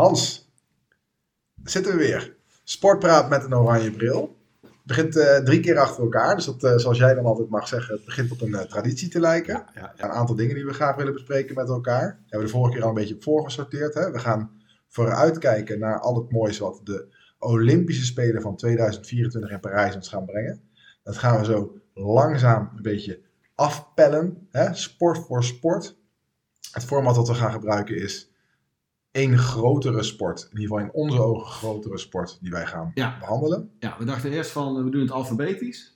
[0.00, 0.52] Hans,
[1.64, 2.36] zitten we weer.
[2.64, 4.36] Sportpraat met een oranje bril.
[4.60, 6.36] Het begint eh, drie keer achter elkaar.
[6.36, 9.08] Dus dat, eh, zoals jij dan altijd mag zeggen, het begint op een eh, traditie
[9.08, 9.54] te lijken.
[9.54, 10.04] Ja, ja, ja.
[10.04, 12.00] Een aantal dingen die we graag willen bespreken met elkaar.
[12.00, 13.94] Daar hebben we de vorige keer al een beetje op voorgesorteerd.
[13.94, 14.10] Hè?
[14.10, 14.50] We gaan
[14.88, 20.24] vooruitkijken naar al het moois wat de Olympische Spelen van 2024 in Parijs ons gaan
[20.24, 20.60] brengen.
[21.02, 23.20] Dat gaan we zo langzaam een beetje
[23.54, 24.48] afpellen.
[24.50, 24.74] Hè?
[24.74, 25.96] Sport voor sport.
[26.72, 28.29] Het format dat we gaan gebruiken is
[29.10, 30.48] één grotere sport.
[30.52, 33.16] In ieder geval in onze ogen grotere sport die wij gaan Ja.
[33.20, 33.70] behandelen.
[33.78, 35.92] Ja, we dachten eerst van, eh, we doen het alfabetisch.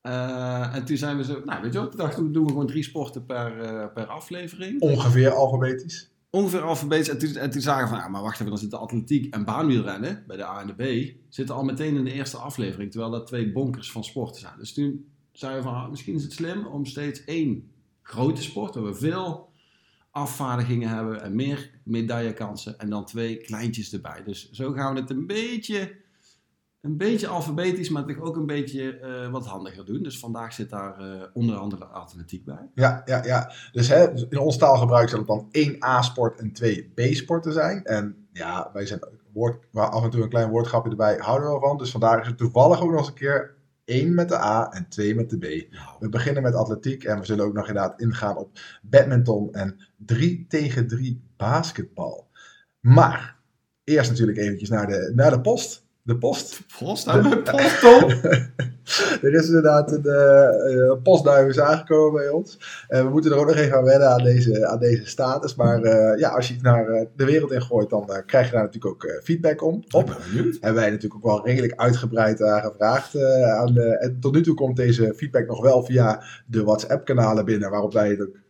[0.00, 2.66] Eh, en toen zijn we zo, nou weet je wat, we dachten we doen gewoon
[2.66, 4.80] drie sporten per, eh, per aflevering.
[4.80, 6.10] Ongeveer alfabetisch.
[6.30, 7.08] Ongeveer alfabetisch.
[7.08, 9.44] En toen, en toen zagen we van, ja, maar wacht even, dan zitten atletiek en
[9.44, 10.72] baanwielrennen bij de A en de
[11.12, 14.54] B, zitten al meteen in de eerste aflevering, terwijl dat twee bonkers van sporten zijn.
[14.58, 17.70] Dus toen zeiden we van, ah, misschien is het slim om steeds één
[18.02, 19.50] grote sport, waar we veel
[20.12, 24.22] afvaardigingen hebben en meer medaillekansen, en dan twee kleintjes erbij.
[24.24, 25.96] Dus zo gaan we het een beetje,
[26.80, 30.02] een beetje alfabetisch, maar toch ook een beetje eh, wat handiger doen.
[30.02, 32.70] Dus vandaag zit daar eh, onder andere atletiek bij.
[32.74, 33.52] Ja, ja, ja.
[33.72, 37.84] Dus hè, in ons taalgebruik zal het dan één A-sport en twee B-sporten zijn.
[37.84, 39.00] En ja, wij zijn
[39.32, 41.78] woord, af en toe een klein woordgrapje erbij houden we wel van.
[41.78, 43.54] Dus vandaag is het toevallig ook nog eens een keer
[43.84, 45.72] één met de A en twee met de B.
[45.72, 49.88] Nou, We beginnen met atletiek en we zullen ook nog inderdaad ingaan op badminton en
[49.96, 52.28] 3 tegen 3 basketbal.
[52.80, 53.36] Maar
[53.84, 55.86] eerst natuurlijk eventjes naar de, naar de post.
[56.02, 56.62] De post.
[56.78, 57.80] Post, hebben we post?
[59.22, 62.58] er is inderdaad een eh, eh, postduif is aangekomen bij ons.
[62.88, 65.54] En we moeten er ook nog even aan wennen aan deze, aan deze status.
[65.54, 68.52] Maar eh, ja, als je iets naar eh, de wereld in gooit, dan krijg je
[68.52, 69.84] daar natuurlijk ook feedback om.
[69.90, 70.18] Op.
[70.60, 73.16] Hebben wij natuurlijk ook wel redelijk uitgebreid aan gevraagd.
[73.44, 77.70] aan de, en tot nu toe komt deze feedback nog wel via de WhatsApp-kanalen binnen,
[77.70, 78.40] waarop wij het ook,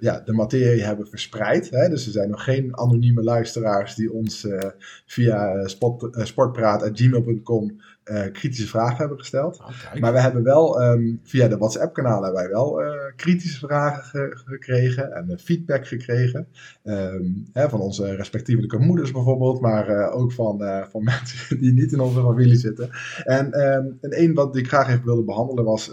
[0.00, 1.70] ja, de materie hebben verspreid.
[1.70, 1.88] Hè?
[1.88, 4.46] Dus er zijn nog geen anonieme luisteraars die ons
[5.06, 9.58] via spot, eh, sportpraat.gmail.com eh, kritische vragen hebben gesteld.
[9.60, 10.00] Oh.
[10.00, 14.42] Maar we hebben wel ehm, via de WhatsApp-kanalen hebben wij wel eh, kritische vragen ge-
[14.44, 16.46] gekregen en eh, feedback gekregen.
[16.82, 20.58] Ehm, hè, van onze respectievelijke moeders bijvoorbeeld, maar ook van,
[20.90, 22.90] van mensen die niet in onze familie zitten.
[23.24, 25.90] En, ehm, en één wat ik graag even wilde behandelen was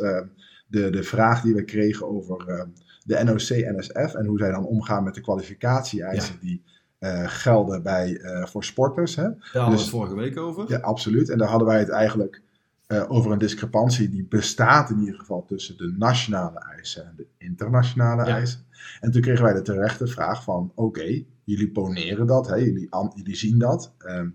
[0.67, 2.67] de, de vraag die we kregen over
[3.03, 6.63] de NOC-NSF en hoe zij dan omgaan met de kwalificatie-eisen die
[7.01, 9.15] eh, gelden bij, eh, voor sporters.
[9.15, 9.23] Hè?
[9.23, 10.65] Daar hadden we dus- het vorige week over.
[10.69, 11.29] Ja, absoluut.
[11.29, 12.41] En daar hadden wij het eigenlijk
[12.87, 17.27] eh, over een discrepantie die bestaat in ieder geval tussen de nationale eisen en de
[17.37, 18.35] internationale Ja.
[18.35, 18.59] eisen.
[18.99, 23.11] En toen kregen wij de terechte vraag van, oké, jullie poneren dat, hè, jullie, an-
[23.15, 23.93] jullie zien dat.
[23.97, 24.29] Ehm,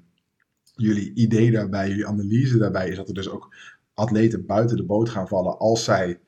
[0.75, 3.55] jullie idee daarbij, jullie analyse daarbij is dat er dus ook
[3.95, 6.21] atleten buiten de boot gaan vallen als zij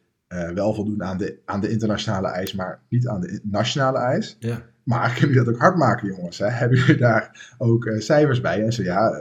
[0.54, 4.36] wel voldoen aan de, aan de internationale eis, maar niet aan de nationale eis.
[4.38, 4.62] Ja.
[4.88, 6.38] Maar kunnen jullie dat ook hard maken, jongens?
[6.38, 6.46] Hè?
[6.46, 8.64] Hebben jullie daar ook eh, cijfers bij?
[8.64, 9.20] En zo ja, eh,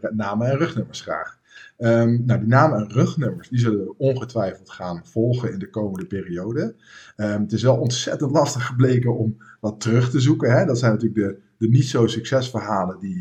[0.00, 1.38] eh, namen en rugnummers graag.
[1.76, 6.74] Ehm, nou, die namen en rugnummers, die zullen ongetwijfeld gaan volgen in de komende periode.
[7.16, 10.52] Ehm, het is wel ontzettend lastig gebleken om wat terug te zoeken.
[10.52, 10.64] Hè?
[10.64, 13.18] Dat zijn natuurlijk de, de niet zo succesverhalen die,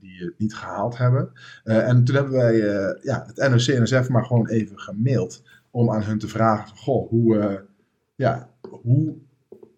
[0.00, 1.30] die het niet gehaald hebben.
[1.64, 2.56] En toen hebben wij
[3.02, 7.64] ja, het NOC-NSF maar gewoon even gemaild om aan hun te vragen goh, hoe,
[8.14, 8.48] ja,
[8.82, 9.16] hoe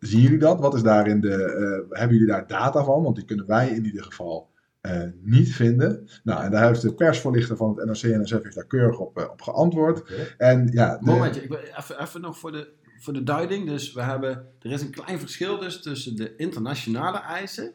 [0.09, 0.61] zien jullie dat?
[0.61, 3.03] Wat is daarin de, eh, hebben jullie daar data van?
[3.03, 6.09] Want die kunnen wij in ieder geval eh, niet vinden.
[6.25, 9.43] Nou, en daar heeft de persvoorlichter van het NOC-NSF heeft daar keurig op, eh, op
[9.43, 10.11] geantwoord.
[10.39, 12.69] En ja, de- Momentje, ik wil even, even nog voor de,
[12.99, 13.67] voor de duiding.
[13.69, 17.73] Dus we hebben, er is een klein verschil dus tussen de internationale eisen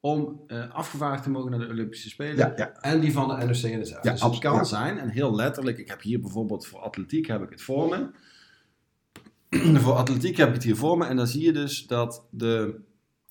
[0.00, 3.34] om eh, afgevaardigd te mogen naar de Olympische Spelen ja, ja, en die van de
[3.46, 4.02] NOC-NSF.
[4.02, 7.42] Ja, dus het kan zijn, en heel letterlijk, ik heb hier bijvoorbeeld voor atletiek heb
[7.42, 8.06] ik het voor me.
[9.82, 12.80] voor atletiek heb ik het hier voor me en dan zie je dus dat de,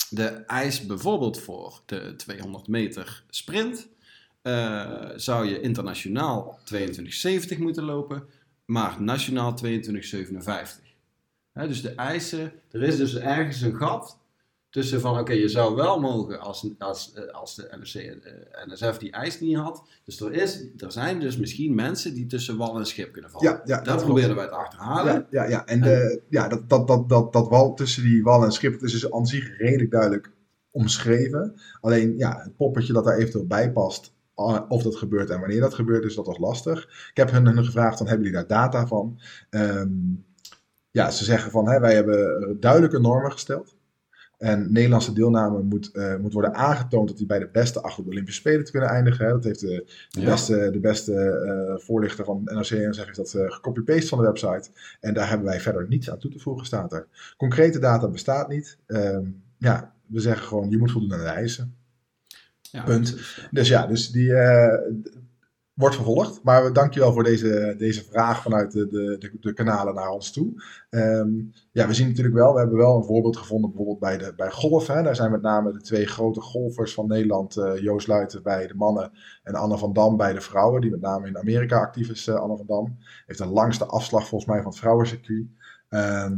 [0.09, 3.87] de eis bijvoorbeeld voor de 200 meter sprint
[4.41, 8.23] eh, zou je internationaal 22,70 moeten lopen,
[8.65, 9.71] maar nationaal 22,57.
[11.53, 14.17] Hè, dus de eisen, er is dus ergens een gat
[14.73, 18.97] tussen van, oké, je zou wel mogen als, als, eh, als de NOC, eh, NSF
[18.97, 19.83] die eis niet had.
[20.03, 23.49] Dus er, is, er zijn dus misschien mensen die tussen wal en schip kunnen vallen.
[23.49, 24.03] ja, ja, Dat klopt.
[24.03, 25.27] proberen wij te achterhalen.
[25.29, 25.65] Ja, ja, ja.
[25.65, 28.81] en de, ja, dat, dat, dat, dat, dat wal tussen die wal en schip, dat
[28.81, 30.31] is dus aan zich redelijk duidelijk
[30.71, 31.55] omschreven.
[31.81, 35.61] Alleen ja, het poppetje dat daar eventueel bij past, eh, of dat gebeurt en wanneer
[35.61, 36.83] dat gebeurt, is dat toch lastig.
[37.09, 39.19] Ik heb hun, hun gevraagd, dan hebben jullie daar data van?
[39.49, 39.89] Ehm,
[40.91, 43.75] ja, ze zeggen van, hè, wij hebben duidelijke normen gesteld.
[44.43, 48.05] En Nederlandse deelname moet, eh, moet worden aangetoond dat die bij de beste acht op
[48.05, 49.25] de Olympische Spelen te kunnen eindigen.
[49.25, 49.31] Hè.
[49.31, 50.25] Dat heeft de, de Ja.
[50.29, 54.69] beste, de beste eh, voorlichter van NRC en heeft dat eh gecopy-paste van de website.
[54.99, 57.07] En daar hebben wij verder niets aan toe te voegen, staat er.
[57.37, 58.77] Concrete data bestaat niet.
[58.85, 59.25] Ehm,
[59.57, 61.75] ja, we zeggen gewoon, je moet voldoen aan de eisen.
[62.61, 63.17] Ja, Punt.
[63.51, 64.33] Dus ja, dus die
[65.73, 66.43] wordt vervolgd.
[66.43, 70.63] Maar dankjewel voor deze, deze vraag vanuit de, de, de, kanalen naar ons toe.
[70.89, 71.29] Ehm,
[71.71, 74.51] ja, we zien natuurlijk wel, we hebben wel een voorbeeld gevonden bijvoorbeeld bij, de, bij
[74.51, 74.87] golf.
[74.87, 75.03] Hè.
[75.03, 78.75] Daar zijn met name de twee grote golfers van Nederland, eh, Joost Luiten bij de
[78.75, 79.11] mannen
[79.43, 82.35] en Anne van Dam bij de vrouwen, die met name in Amerika actief is, eh,
[82.35, 82.97] Anne van Dam.
[83.25, 85.47] Heeft de langste afslag volgens mij van het vrouwencircuit.
[85.89, 86.33] Ehm,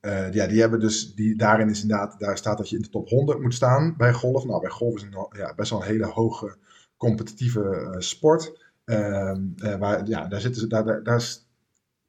[0.00, 2.88] eh, ja, die hebben dus, die, daarin is inderdaad, daar staat dat je in de
[2.88, 4.44] top 100 moet staan bij golf.
[4.44, 6.56] Nou, bij golf is een, ja, best wel een hele hoge
[6.96, 8.65] competitieve sport.
[8.86, 11.46] Ehm, eh, waar, ja, daar, zitten ze, daar, daar, daar s-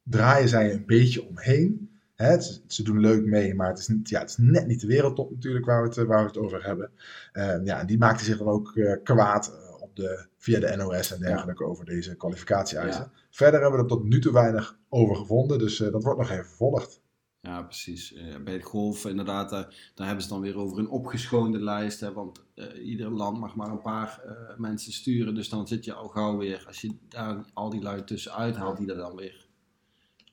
[0.03, 1.91] draaien zij een beetje omheen.
[2.15, 4.87] Het ze doen leuk mee, maar het is, niet, ja, het is net niet de
[4.87, 6.91] wereldtop natuurlijk waar we het, eh, waar we het over hebben.
[7.31, 11.11] Ehm, ja, en die maakte zich dan ook eh, kwaad op de, via de NOS
[11.13, 13.01] en dergelijke over deze kwalificatie-eisen.
[13.13, 13.19] Ja.
[13.29, 16.45] Verder hebben we er tot nu toe weinig over gevonden, dus dat wordt nog even
[16.45, 17.01] vervolgd.
[17.47, 18.13] Ja, precies.
[18.13, 21.99] Eh, bij het golf, inderdaad, daar, daar hebben ze dan weer over een opgeschoonde lijst.
[21.99, 25.35] Hè, want eh, ieder land mag maar een paar eh, mensen sturen.
[25.35, 28.77] Dus dan zit je al gauw weer, als je daar al die lui tussenuit haalt
[28.77, 29.47] die er dan weer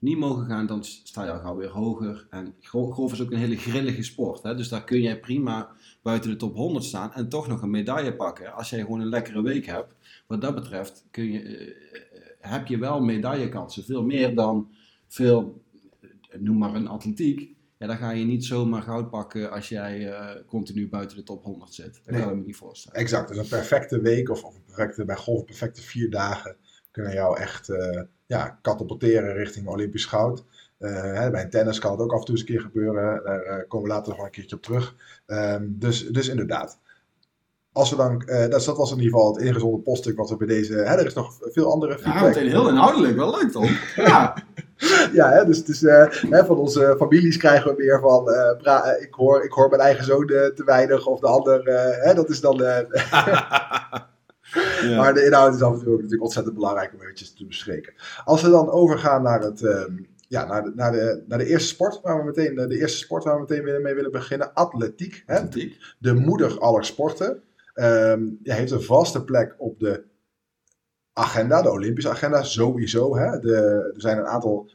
[0.05, 2.27] niet mogen gaan, dan sta je al gauw weer hoger.
[2.31, 4.43] En golf is ook een hele grillige sport.
[4.43, 5.71] Hè, dus daar kun jij prima
[6.03, 8.53] buiten de top 100 staan en toch nog een medaille pakken.
[8.53, 9.95] Als jij gewoon een lekkere week hebt,
[10.27, 13.85] wat dat betreft, kun je, eh, eh, heb je wel medaillekansen.
[13.85, 14.69] Veel meer dan
[15.07, 15.63] veel
[16.39, 17.53] noem maar een atletiek.
[17.79, 21.45] Ja, dan ga je niet zomaar goud pakken als jij eh, continu buiten de top
[21.45, 22.01] 100 zit.
[22.05, 22.23] Dat Nee.
[22.23, 22.99] kan ik me niet voorstellen.
[23.01, 26.57] Exact, dus een perfecte week of, of een perfecte, bij golf perfecte vier dagen
[26.91, 30.45] kunnen jou echt eh ja, katapulteren richting Olympisch goud.
[30.79, 33.23] Eh, hè, bij een tennis kan het ook af en toe eens een keer gebeuren.
[33.25, 34.95] Daar eh, komen we later nog wel een keertje op terug.
[35.27, 36.79] Ehm, dus, dus inderdaad.
[37.73, 40.37] Als we dan, eh, dat, dat was in ieder geval het ingezonde poststuk wat we
[40.37, 40.73] bij deze.
[40.75, 42.25] Hè, er is nog veel andere Ja, feedback.
[42.25, 43.17] meteen heel inhoudelijk.
[43.17, 43.95] Wel leuk toch?
[44.07, 44.35] Ja.
[45.13, 48.31] Ja, hè, dus, eh, hè, van onze families krijgen we meer van.
[48.31, 51.63] eh, eh, ik, hoor, ik hoor mijn eigen zoon te weinig, of de ander.
[52.03, 52.57] hè, dat is dan.
[54.83, 54.97] ja.
[54.97, 57.95] Maar de inhoud is af en toe ook natuurlijk ontzettend belangrijk om eventjes te bespreken.
[58.25, 59.93] Als we dan overgaan naar, het, ehm,
[60.29, 63.25] ja, naar, de, naar, de, naar de eerste sport, waar we meteen, de eerste sport
[63.25, 65.23] waar we meteen mee willen beginnen, atletiek.
[65.27, 65.37] Hè?
[65.37, 65.77] Atletiek.
[65.99, 67.43] De moeder aller sporten.
[67.75, 70.05] Ja, heeft een vaste plek op de
[71.13, 73.17] agenda, de Olympische agenda, sowieso.
[73.17, 73.39] Hè?
[73.39, 73.55] De,
[73.95, 74.71] er zijn een aantal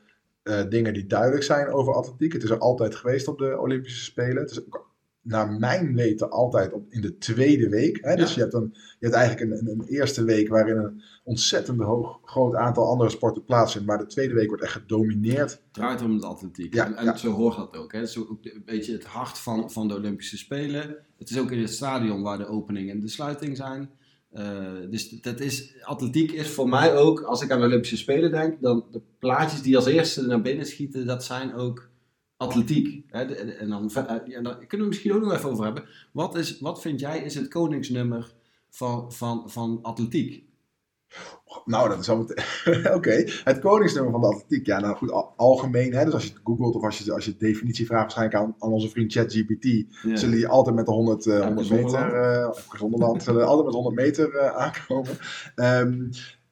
[0.50, 2.34] eh, dingen die duidelijk zijn over atletiek.
[2.34, 4.42] Het is er altijd geweest op de Olympische Spelen.
[4.42, 4.90] Het is ook,
[5.22, 7.98] naar mijn weten altijd op, in de tweede week.
[8.02, 8.16] Hè?
[8.16, 11.82] Dus je hebt, een, je hebt eigenlijk een, een, een eerste week waarin een ontzettend
[11.82, 13.88] hoog, groot aantal andere sporten plaatsvindt.
[13.88, 15.52] Maar de tweede week wordt echt gedomineerd.
[15.52, 16.74] Het draait om de atletiek.
[16.74, 17.16] Ja, en en ja.
[17.16, 17.92] zo hoort dat ook.
[17.92, 18.00] Hè.
[18.00, 20.96] Het is ook een beetje het hart van, van de Olympische Spelen.
[21.18, 23.90] Het is ook in het stadion waar de opening en de sluiting zijn.
[24.30, 28.32] Eh, dus dat is, atletiek is voor mij ook, als ik aan de Olympische Spelen
[28.32, 31.90] denk, dan de plaatjes die als eerste naar binnen schieten, dat zijn ook
[32.38, 33.04] atletiek.
[33.08, 33.24] Hè.
[33.36, 35.84] En, dan, eh, daar kunnen we misschien ook nog even over hebben.
[36.12, 38.32] Wat, is, wat vind jij is het koningsnummer
[38.70, 40.49] van, van, van atletiek?
[41.66, 42.18] Nou, dat is al
[42.96, 44.66] Oké, het koningsnummer van de atletiek.
[44.66, 45.94] Ja, nou goed, al- algemeen.
[45.94, 46.06] Hè?
[46.06, 48.72] Dus als je het googelt of als je, als je definitie vraagt waarschijnlijk aan, aan
[48.72, 49.64] onze vriend ChatGPT,
[50.04, 50.16] Ja.
[50.16, 52.06] zullen die altijd met de 100, eh, 100 Zonderland.
[52.06, 52.68] meter, eh, of
[53.24, 55.12] zullen altijd met 100 meter eh, aankomen.
[55.56, 56.10] Ehm,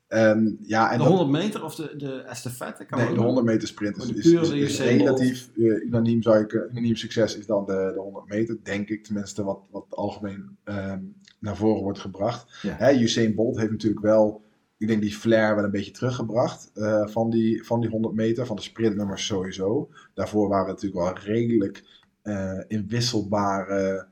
[0.07, 2.85] ehm, ja, en de dat- 100 meter of de, de estafette?
[2.85, 3.23] Kan Nee, de nog.
[3.25, 4.79] 100 meter sprint is, Bolt.
[4.79, 8.89] relatief eh, unaniem, zou ik, eh, unaniem succes is dan de, de 100 meter, denk
[8.89, 10.99] ik tenminste, wat, wat algemeen ehm,
[11.39, 12.59] naar voren wordt gebracht.
[12.61, 12.75] Ja.
[12.77, 14.45] Hè, Usain Bolt heeft natuurlijk wel,
[14.77, 18.45] ik denk die flair wel een beetje teruggebracht eh, van, die, van die 100 meter,
[18.45, 19.89] van de sprintnummers sowieso.
[20.13, 21.83] Daarvoor waren het natuurlijk wel redelijk
[22.21, 24.07] eh, inwisselbare,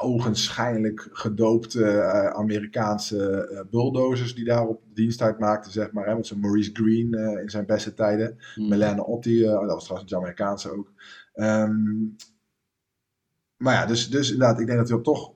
[0.00, 6.06] ogenschijnlijk gedoopte eh, Amerikaanse bulldozers die daar op dienst uitmaakten, zeg maar.
[6.06, 8.38] Hè, met zo'n Maurice Green in zijn beste tijden.
[8.54, 8.68] Hmm.
[8.68, 10.92] Melanie Otti, eh, dat was trouwens een Jamaicaanse ook.
[11.32, 12.04] Ehm,
[13.56, 15.32] maar ja, dus, dus inderdaad, ik denk dat hij toch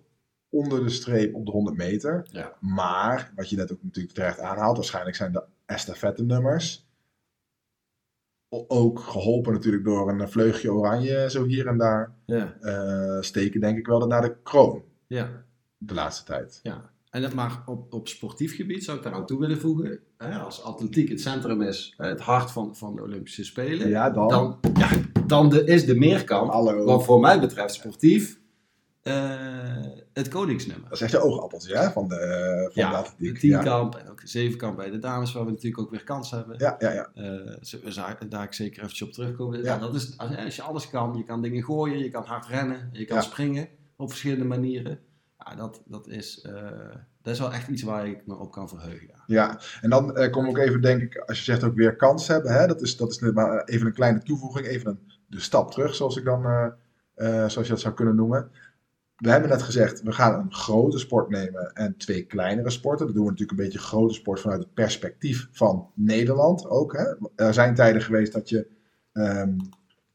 [0.51, 2.27] onder de streep op de 100 meter.
[2.31, 2.57] Ja.
[2.61, 6.89] Maar, wat je net ook natuurlijk terecht aanhaalt, waarschijnlijk zijn de estafette nummers
[8.51, 12.13] ook geholpen natuurlijk door een vleugje oranje zo hier en daar.
[12.27, 15.45] Ja, eh, steken denk ik wel naar de kroon ja,
[15.79, 16.61] de laatste tijd.
[16.63, 16.91] ja.
[17.11, 20.01] En dat, maar op, op sportief gebied zou ik daar aan toe willen voegen.
[20.17, 23.89] Hè, als atletiek het centrum is, hè, het hart van, van de Olympische Spelen.
[23.89, 24.29] Ja, dan.
[24.29, 24.89] Dan, ja,
[25.27, 26.85] dan de, is de meerkamp, Hallo.
[26.85, 28.41] wat voor mij betreft sportief,
[29.01, 30.85] eh, het koningsnummer.
[30.85, 33.43] Dat is echt de oogappeltje hè, van de, van Ja, de atletiek.
[33.43, 33.59] ja.
[33.59, 36.55] tienkamp en ook de zevenkamp bij de dames, waar we natuurlijk ook weer kans hebben.
[36.59, 37.09] Ja, ja, ja.
[37.61, 39.59] Za- daar ik zeker eventjes op terugkomen.
[39.59, 39.65] Ja.
[39.65, 39.79] Ja.
[39.79, 42.89] dat is, als, als je alles kan, je kan dingen gooien, je kan hard rennen,
[42.93, 43.23] je kan Ja.
[43.23, 44.99] springen op verschillende manieren.
[45.39, 46.53] Ja, dat, dat, is, eh,
[47.23, 49.07] dat is wel echt iets waar ik me op kan verheugen.
[49.09, 49.15] Ja.
[49.27, 51.97] Ja, en dan eh kom ik ook even, denk ik, als je zegt ook weer
[51.97, 55.41] kans hebben, hè, dat is, dat is maar even een kleine toevoeging, even een, de
[55.41, 56.43] stap terug, zoals ik dan,
[57.49, 58.51] zoals je dat zou kunnen noemen.
[59.21, 63.07] We hebben net gezegd, we gaan een grote sport nemen en twee kleinere sporten.
[63.07, 66.93] Dat doen we natuurlijk een beetje grote sport vanuit het perspectief van Nederland ook.
[66.97, 67.29] Hè.
[67.47, 68.67] Er zijn tijden geweest dat je,
[69.13, 69.59] ehm,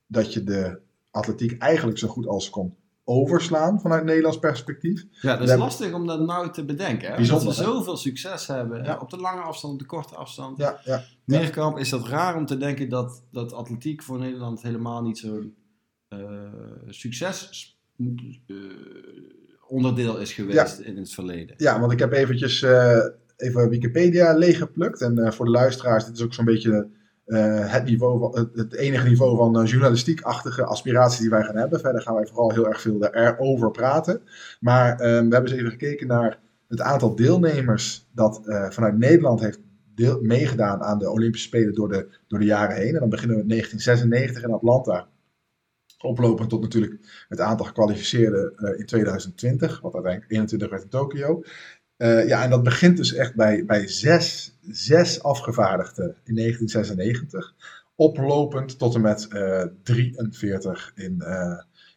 [0.07, 0.79] dat je de
[1.11, 5.05] atletiek eigenlijk zo goed als kon overslaan vanuit Nederlands perspectief.
[5.21, 7.07] Ja, dat is lastig om dat nou te bedenken.
[7.07, 7.17] Hè?
[7.17, 7.53] Omdat we hè?
[7.53, 8.97] zoveel succes hebben Ja.
[8.99, 10.57] op de lange afstand, op de korte afstand.
[10.57, 15.01] Ja, ja, Meerkamp is dat raar om te denken dat, dat atletiek voor Nederland helemaal
[15.01, 15.55] niet zo'n
[16.07, 16.19] eh,
[16.87, 17.74] succes
[19.67, 21.55] onderdeel is geweest in het verleden.
[21.57, 23.05] ja, want ik heb eventjes eh,
[23.37, 25.01] even Wikipedia leeggeplukt.
[25.01, 26.89] En eh, voor de luisteraars, dit is ook zo'n beetje
[27.25, 31.79] eh, het, niveau van, het, enige niveau van eh, journalistiek-achtige aspiratie die wij gaan hebben.
[31.79, 34.21] Verder gaan wij vooral heel erg veel erover praten.
[34.59, 39.39] Maar eh, we hebben eens even gekeken naar het aantal deelnemers dat eh, vanuit Nederland
[39.39, 39.59] heeft
[39.95, 42.93] deel, meegedaan aan de Olympische Spelen door de, door de jaren heen.
[42.93, 45.07] En dan beginnen we met 1996 in Atlanta.
[46.05, 51.43] Oplopend tot natuurlijk het aantal gekwalificeerden eh, in 2020, wat uiteindelijk 21 werd in Tokio.
[51.97, 57.55] Eh, ja, en dat begint dus echt bij, bij zes, zes afgevaardigden in 1996.
[57.95, 61.23] Oplopend tot en met eh 43 in,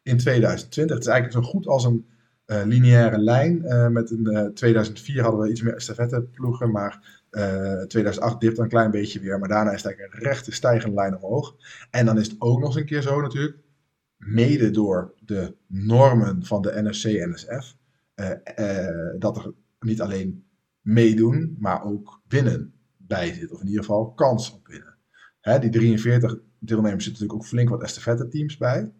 [0.02, 0.96] in 2020.
[0.96, 2.06] Het is eigenlijk zo goed als een
[2.46, 3.62] lineaire lijn.
[3.92, 8.90] Met een, eh 2004 hadden we iets meer estafetteploegen, maar eh 2008 dipt een klein
[8.90, 9.38] beetje weer.
[9.38, 11.56] Maar daarna is het eigenlijk een rechte stijgende lijn omhoog.
[11.90, 13.56] En dan is het ook nog eens een keer zo natuurlijk,
[14.18, 17.76] mede door de normen van de NSC-NSF,
[18.14, 20.44] eh, eh, dat er niet alleen
[20.80, 23.52] meedoen, maar ook winnen bij zit.
[23.52, 24.96] Of in ieder geval kans op winnen.
[25.40, 28.92] Hè, die 43 deelnemers zitten natuurlijk ook flink wat estafette-teams bij.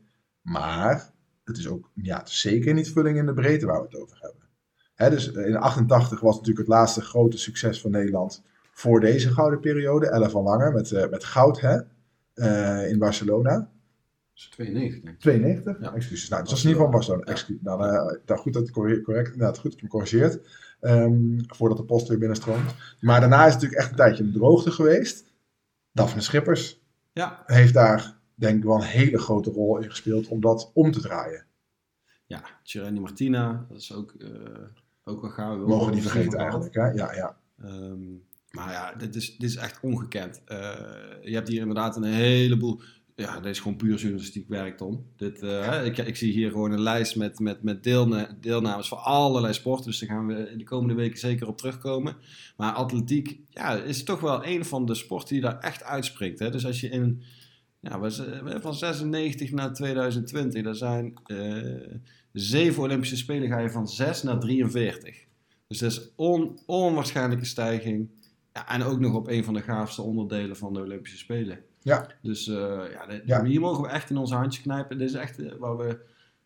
[0.42, 1.12] Maar
[1.44, 4.48] het is ook ja, zeker niet vulling in de breedte waar we het over hebben.
[4.94, 9.60] Hè, dus in 88 was natuurlijk het laatste grote succes van Nederland voor deze gouden
[9.60, 10.10] periode.
[10.10, 11.80] Ella van Lange met, eh, met goud hè,
[12.34, 13.70] eh, in Barcelona.
[14.38, 15.20] Dat is 92, denk ik.
[15.20, 15.80] 92?
[15.80, 15.94] Ja.
[15.94, 16.28] Excuses.
[16.28, 17.24] Nou, dus dat is in ieder geval Barcelona.
[17.32, 17.56] Excuus.
[17.60, 20.40] Nou, eh, nou, goed dat het correct, inderdaad, goed dat je me corrigeert.
[20.80, 22.74] Ehm, voordat de post weer binnenstroomt.
[23.00, 25.24] Maar daarna is het natuurlijk echt een tijdje een droogte geweest.
[25.92, 26.80] Daphne Schippers
[27.12, 30.90] Ja, heeft daar denk ik wel een hele grote rol in gespeeld om dat om
[30.92, 31.44] te draaien.
[32.26, 32.42] ja.
[32.62, 34.28] Tjereni Martina, dat is ook, eh
[35.04, 35.66] ook wel gauw.
[35.66, 36.74] Mogen we niet vergeten eigenlijk.
[36.74, 36.90] Hè?
[36.90, 37.36] Ja, ja.
[37.62, 38.10] Ehm,
[38.50, 40.40] maar ja, dit is, dit is echt ongekend.
[40.44, 40.58] Eh,
[41.22, 42.80] je hebt hier inderdaad een heleboel.
[43.20, 45.06] Ja, dit is gewoon puur journalistiek werk, Tom.
[45.16, 48.98] Dit, eh, ik, ik zie hier gewoon een lijst met, met, met deelne- deelnames voor
[48.98, 49.86] allerlei sporten.
[49.86, 52.16] Dus daar gaan we in de komende weken zeker op terugkomen.
[52.56, 56.38] Maar atletiek ja, is toch wel een van de sporten die daar echt uitspringt.
[56.38, 56.50] Hè?
[56.50, 57.22] Dus als je in.
[57.80, 58.10] Ja,
[58.60, 61.98] van 96 naar 2020, daar zijn eh,
[62.32, 65.24] zeven Olympische Spelen, ga je van 6 naar 43.
[65.66, 68.08] Dus dat is on, onwaarschijnlijke stijging.
[68.52, 71.58] Ja, en ook nog op een van de gaafste onderdelen van de Olympische Spelen.
[71.88, 72.06] Ja.
[72.22, 73.44] Dus eh, ja, dit- Ja.
[73.44, 74.98] hier mogen we echt in onze handje knijpen.
[74.98, 75.98] Dit is echt eh, waar, we,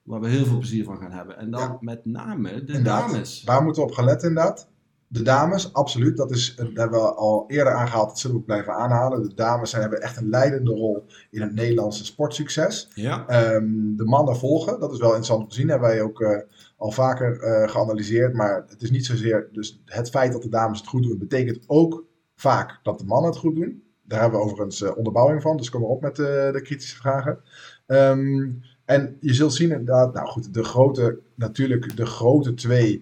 [0.03, 1.37] waar we heel veel plezier van gaan hebben.
[1.37, 1.77] En dan Ja.
[1.81, 3.11] met name de Inderdaad.
[3.11, 3.43] dames.
[3.45, 4.71] Waar moeten we op gaan letten inderdaad?
[5.07, 6.17] De dames, absoluut.
[6.17, 8.09] Dat, is, dat hebben we al eerder aangehaald.
[8.09, 9.23] Dat zullen we ook blijven aanhalen.
[9.23, 12.89] De dames zijn, hebben echt een leidende rol in het Nederlandse sportsucces.
[12.95, 15.69] Ja, Ehm, de mannen volgen, dat is wel interessant om te zien.
[15.69, 16.39] Hebben wij ook eh,
[16.77, 17.37] al vaker
[17.71, 18.35] geanalyseerd.
[18.35, 19.49] Maar het is niet zozeer.
[19.53, 23.31] Dus het feit dat de dames het goed doen, betekent ook vaak dat de mannen
[23.31, 23.83] het goed doen.
[24.13, 25.57] Daar hebben we overigens eh, onderbouwing van.
[25.57, 27.41] Dus kom maar op met eh, de kritische vragen.
[27.87, 28.51] Ehm,
[28.85, 33.01] en je zult zien inderdaad, nou goed, de grote, natuurlijk de grote twee.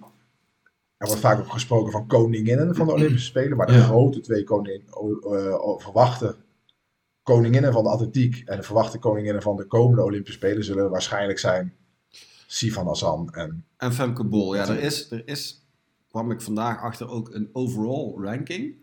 [0.96, 3.56] Er wordt vaak ook gesproken van koninginnen van de Olympische Spelen.
[3.56, 3.80] Maar de Ja.
[3.80, 5.18] grote twee koning, o-
[5.58, 6.36] o- verwachte
[7.22, 11.38] koninginnen van de atletiek en de verwachte koninginnen van de komende Olympische Spelen zullen waarschijnlijk
[11.38, 11.74] zijn
[12.46, 14.54] Sifan Hassan en en Femke Bol.
[14.54, 15.66] Ja, er is, er is,
[16.08, 18.74] kwam ik vandaag achter, ook een overall ranking.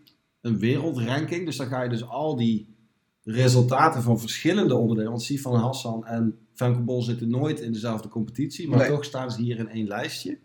[0.48, 1.44] Een wereldranking.
[1.44, 2.76] Dus dan ga je dus al die
[3.24, 5.10] resultaten van verschillende onderdelen.
[5.10, 8.68] Want Sifan Hassan en Femke Bol zitten nooit in dezelfde competitie.
[8.68, 8.88] Maar Nee.
[8.88, 10.38] toch staan ze hier in één lijstje.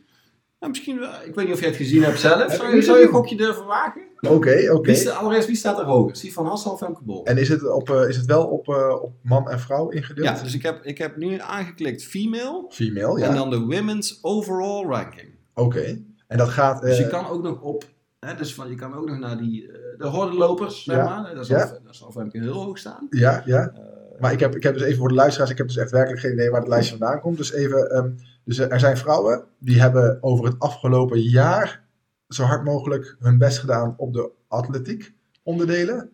[0.59, 2.53] Nou, misschien, wel- ik weet niet of je het gezien hebt zelf.
[2.53, 4.01] Zou je, zou je een gokje durven wagen?
[4.21, 4.81] Oké, oké.
[4.81, 6.15] Wie staat, allereerst, wie staat er hoger?
[6.15, 7.25] Sifan Hassan of Femke Bol?
[7.25, 10.27] En is het, op, eh, is het wel op, eh, op man en vrouw ingedeeld?
[10.27, 12.65] Ja, dus ik heb, ik heb nu aangeklikt female.
[12.69, 13.27] Female, ja.
[13.27, 15.29] En dan de women's overall ranking.
[15.53, 16.01] Oké.
[16.27, 16.81] En dat gaat...
[16.81, 17.83] Dus je eh, kan ook nog op,
[18.25, 21.35] hè, dus van, je kan ook nog naar die, eh, de hordenlopers, zeg Ja, maar.
[21.35, 21.77] Dat zal, ja.
[21.85, 23.07] dat zal Femke heel hoog staan.
[23.09, 23.69] Ja, ja.
[23.69, 25.91] Eh, Maar ik heb, ik heb dus even voor de luisteraars, ik heb dus echt
[25.91, 27.37] werkelijk geen idee waar het lijstje vandaan komt.
[27.37, 28.09] Dus even, ehm,
[28.43, 31.83] dus er zijn vrouwen die hebben over het afgelopen jaar
[32.27, 35.13] zo hard mogelijk hun best gedaan op de atletiek
[35.43, 36.09] onderdelen.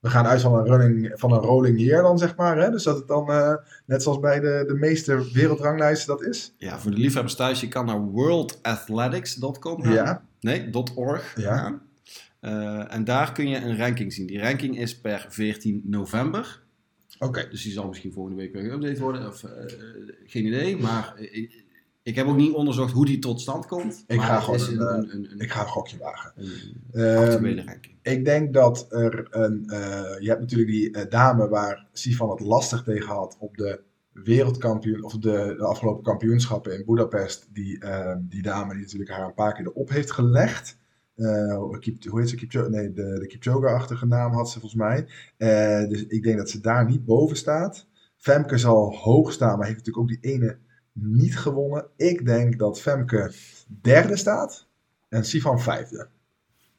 [0.00, 2.58] We gaan uit van een, running, van een rolling year dan, zeg maar.
[2.58, 2.70] Hè?
[2.70, 3.54] Dus dat het dan, eh,
[3.86, 6.54] net zoals bij de, de meeste wereldranglijsten dat is.
[6.58, 9.92] ja, voor de liefhebbers thuis, je kan naar worldathletics.com gaan.
[9.92, 11.56] Ja, Nee, .org Ja.
[11.56, 11.82] gaan.
[12.40, 14.26] Eh, en daar kun je een ranking zien.
[14.26, 16.62] Die ranking is per 14 november.
[17.18, 17.48] oké.
[17.50, 18.62] Dus die zal misschien volgende week weer
[18.94, 19.26] geüpdate worden.
[19.26, 19.50] Of, eh,
[20.26, 20.76] geen idee.
[20.76, 21.50] Maar eh,
[22.02, 24.04] ik heb ook niet onderzocht hoe die tot stand komt.
[24.06, 26.32] Ik ga gewoon een, een, eh, een, een, Ik ga een gokje wagen.
[26.36, 27.94] een Ehm, actuele ranking.
[28.02, 29.64] ik denk dat er een.
[29.68, 29.78] eh,
[30.20, 33.80] je hebt natuurlijk die eh, dame waar Sifan het lastig tegen had op de
[34.24, 35.04] wereldkampioen.
[35.04, 37.48] of de, de afgelopen kampioenschappen in Budapest.
[37.52, 40.78] Die, eh, die dame die natuurlijk haar een paar keer erop heeft gelegd.
[41.14, 42.36] Eh, Kip- hoe heet ze?
[42.36, 42.70] Kipchoge?
[42.70, 45.06] Nee, de, de Kipchoge-achtige naam had ze volgens mij.
[45.36, 47.86] Eh, dus ik denk dat ze daar niet boven staat.
[48.16, 50.58] Femke zal hoog staan, maar heeft natuurlijk ook die ene
[50.92, 51.86] niet gewonnen.
[51.96, 53.32] Ik denk dat Femke
[53.80, 54.66] derde staat
[55.08, 56.08] en Sifan vijfde.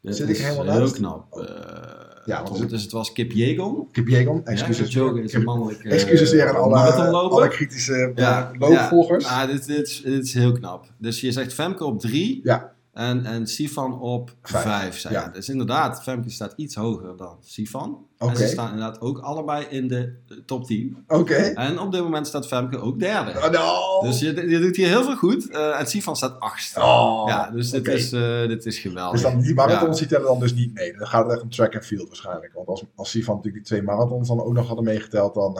[0.02, 0.94] Dit zit ik is helemaal heel naast?
[0.94, 1.34] knap.
[1.34, 2.11] Oh.
[2.22, 3.88] Eh, Ja, want dus het was Kip Jegon.
[3.92, 4.90] Kip Jegon, Ja, excuses.
[4.90, 6.78] Kipchoge is een Kip- mannelijke excuses weer aan alle,
[7.12, 9.24] alle kritische eh, ja, loopvolgers.
[9.26, 10.86] Ja, ah, dit, dit, is, dit is heel knap.
[10.98, 12.74] Dus je zegt Femke op drie Ja.
[12.94, 14.64] En, en Sifan op Vijf.
[14.64, 15.00] vijf.
[15.00, 15.24] zei Ja.
[15.26, 15.32] je.
[15.32, 18.06] Dus inderdaad, Femke staat iets hoger dan Sifan.
[18.18, 18.32] Oké.
[18.32, 21.04] En ze staan inderdaad ook allebei in de eh, top 10.
[21.08, 21.34] Oké.
[21.36, 23.32] En op dit moment staat Femke ook derde.
[23.32, 24.02] Oh, no.
[24.08, 25.50] Dus je, je doet hier heel veel goed.
[25.50, 26.80] Eh, en Sifan staat achtste.
[26.82, 29.22] Oh, ja, dus dit, is, eh, dit is geweldig.
[29.22, 30.06] Dus dan, die marathons Ja.
[30.06, 30.98] die tellen dan dus niet mee.
[30.98, 32.54] Dan gaat het echt om track and field waarschijnlijk.
[32.54, 35.58] Want als, als Sifan natuurlijk die twee marathons dan ook nog hadden meegeteld, dan...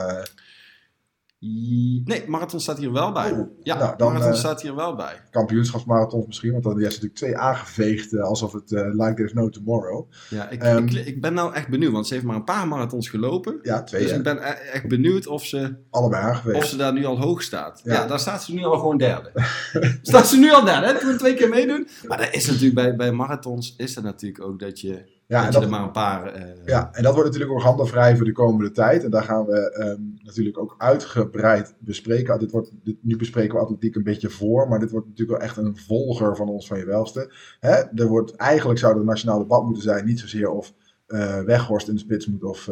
[2.04, 3.30] Nee, marathon staat hier wel bij.
[3.30, 5.20] Oh, ja, nou, dan, marathon eh, staat hier wel bij.
[5.30, 6.52] kampioenschapsmarathons misschien.
[6.52, 8.12] Want dan is natuurlijk twee aangeveegd.
[8.12, 10.10] eh, alsof het eh, like there's no tomorrow.
[10.30, 12.68] Ja, ik, Ehm, ik, ik ben nou echt benieuwd, want ze heeft maar een paar
[12.68, 13.58] marathons gelopen.
[13.62, 14.02] Ja, twee.
[14.02, 14.40] Dus ik ben e-
[14.72, 16.68] echt benieuwd of ze, Allebei of aangeveegd.
[16.68, 17.80] ze daar nu al hoog staat.
[17.84, 17.92] Ja.
[17.92, 19.30] Ja, daar staat ze nu al gewoon derde.
[20.02, 20.98] staat ze nu al derde, hè?
[20.98, 21.88] Toen we twee keer meedoen.
[22.08, 25.52] Maar dat is natuurlijk bij, bij marathons is er natuurlijk ook dat je, Ja, en
[25.52, 26.26] dat, er maar een paar...
[26.26, 29.04] eh, Ja, en dat wordt natuurlijk ook handenvrij voor de komende tijd.
[29.04, 32.38] En daar gaan we ehm, natuurlijk ook uitgebreid bespreken.
[32.38, 35.48] Dit wordt, dit, nu bespreken we atletiek een beetje voor, maar dit wordt natuurlijk wel
[35.48, 37.32] echt een volger van ons van je welste.
[37.60, 37.74] Hè?
[37.94, 40.72] Er wordt, eigenlijk zou er een nationaal debat moeten zijn, niet zozeer of
[41.06, 42.68] eh, Weghorst in de spits moet of,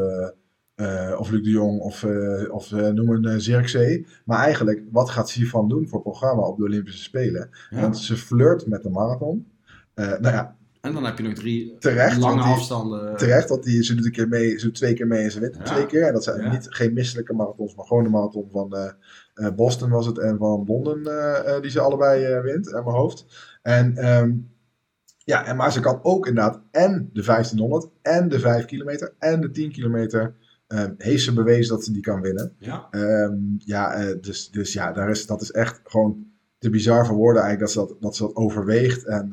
[0.75, 4.07] eh, of Luc de Jong of, eh, of noem een uh, Zirkzee.
[4.25, 7.50] Maar eigenlijk, wat gaat Sifan doen voor programma op de Olympische Spelen?
[7.71, 7.80] ja.
[7.80, 9.47] Want ze flirt met de marathon.
[9.95, 12.18] Nou ja, En dan heb je nog drie terecht.
[12.18, 13.16] lange die- afstanden.
[13.16, 15.40] Terecht, want die, ze doet een keer mee, ze doet twee keer mee en ze
[15.40, 15.62] wint Ja.
[15.62, 16.02] twee keer.
[16.06, 16.50] En dat zijn Ja.
[16.52, 18.90] niet, geen misselijke marathons, maar gewoon de marathon van eh,
[19.34, 21.06] eh, Boston was het en van Londen
[21.47, 23.25] eh, die ze allebei wint, aan mijn hoofd.
[23.62, 24.32] En, ehm,
[25.25, 29.40] ja, en, maar ze kan ook inderdaad en de 1500 en de 5 kilometer en
[29.40, 30.34] de 10 kilometer
[30.66, 32.52] ehm, heeft ze bewezen dat ze die kan winnen.
[32.58, 32.86] Ja.
[32.90, 36.26] Ehm, ja, dus, dus ja, daar is, dat is echt gewoon
[36.58, 39.04] te bizar voor woorden eigenlijk dat ze dat, dat, ze dat overweegt.
[39.04, 39.32] En,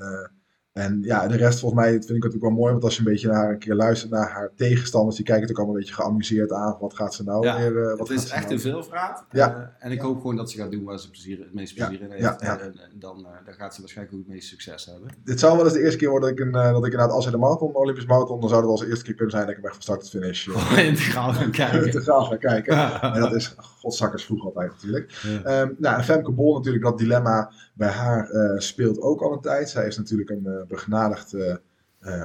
[0.78, 3.00] en ja, de rest volgens mij vind ik het natuurlijk wel mooi, want als je
[3.00, 5.80] een beetje naar haar een keer luistert naar haar tegenstanders, die kijken natuurlijk allemaal een
[5.88, 6.78] beetje geamuseerd aan.
[6.80, 7.82] Wat gaat ze nou Ja, weer?
[7.84, 9.26] eh, wat Het is echt nou een veelvraat.
[9.32, 9.56] Ja.
[9.56, 12.02] Eh, en ik hoop gewoon dat ze gaat doen waar ze plezier, het meest plezier
[12.02, 12.42] in heeft.
[12.42, 15.10] En, en dan, eh, dan gaat ze waarschijnlijk ook het meeste succes hebben.
[15.24, 17.26] Dit zou wel eens de eerste keer worden dat ik, een, dat ik inderdaad, als
[17.26, 19.34] je de marathon, de Olympisch marathon, dan zou het wel eens de eerste keer kunnen
[19.34, 21.92] zijn dat ik hem echt van start tot finish integraal gaan kijken.
[21.92, 23.02] te gaan gaan kijken.
[23.02, 23.56] En dat is
[23.88, 25.12] godzakkers vroeg altijd natuurlijk.
[25.12, 25.44] Ja.
[25.44, 29.70] Ehm, nou, Femke Bol natuurlijk, dat dilemma bij haar eh, speelt ook al een tijd.
[29.70, 31.56] Zij is natuurlijk een eh, begnadigd, eh,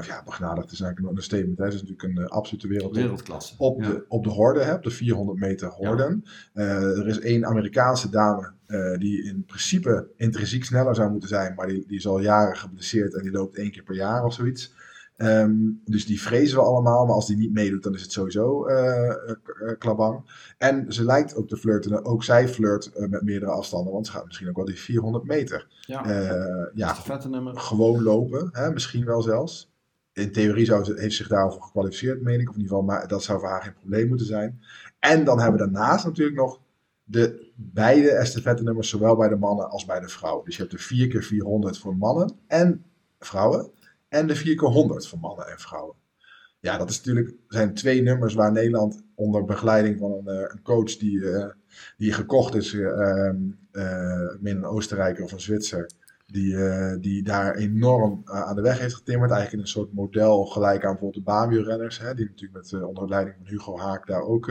[0.07, 1.59] ja, begnadigd is eigenlijk een statement.
[1.59, 1.71] Hè.
[1.71, 3.55] Ze is natuurlijk een absolute wereld Wereldklasse.
[3.59, 3.89] op, Ja.
[3.89, 6.25] de, op de horde, hè, op de 400 meter horden.
[6.53, 8.53] Er is één Amerikaanse dame
[8.99, 13.15] die in principe intrinsiek sneller zou moeten zijn, maar die, die is al jaren geblesseerd
[13.15, 14.75] en die loopt één keer per jaar of zoiets.
[15.17, 18.67] Ehm, dus die vrezen we allemaal, maar als die niet meedoet, dan is het sowieso
[18.67, 19.15] eh,
[19.79, 20.21] klabang.
[20.59, 24.13] En ze lijkt ook te flirten, ook zij flirt eh, met meerdere afstanden, want ze
[24.13, 25.67] gaat misschien ook wel die 400 meter.
[26.75, 26.95] Ja,
[27.59, 29.71] gewoon lopen, hè, misschien wel zelfs.
[30.13, 32.49] In theorie zou ze, heeft ze zich daarvoor gekwalificeerd, meen ik.
[32.49, 34.61] Of in ieder geval, maar dat zou voor haar geen probleem moeten zijn.
[34.99, 36.61] En dan hebben we daarnaast natuurlijk nog
[37.05, 40.45] de beide estafette nummers, zowel bij de mannen als bij de vrouwen.
[40.45, 42.85] Dus je hebt de 4 keer 400 voor mannen en
[43.19, 43.71] vrouwen.
[44.13, 45.97] En de 4 keer 100 voor mannen en vrouwen.
[46.61, 50.63] Ja, dat is natuurlijk, zijn twee nummers waar Nederland onder begeleiding van een, eh, een
[50.63, 51.49] coach die, eh,
[51.97, 53.37] die gekocht is, eh, ehm,
[53.71, 55.91] eh, min een Oostenrijker of een Zwitser,
[56.27, 56.57] die,
[57.01, 59.31] die daar enorm aan de weg heeft getimmerd.
[59.31, 61.99] Eigenlijk in een soort model gelijk aan bijvoorbeeld de baanwielrenners.
[61.99, 64.51] Hè, die natuurlijk met, onder leiding van Hugo Haak daar ook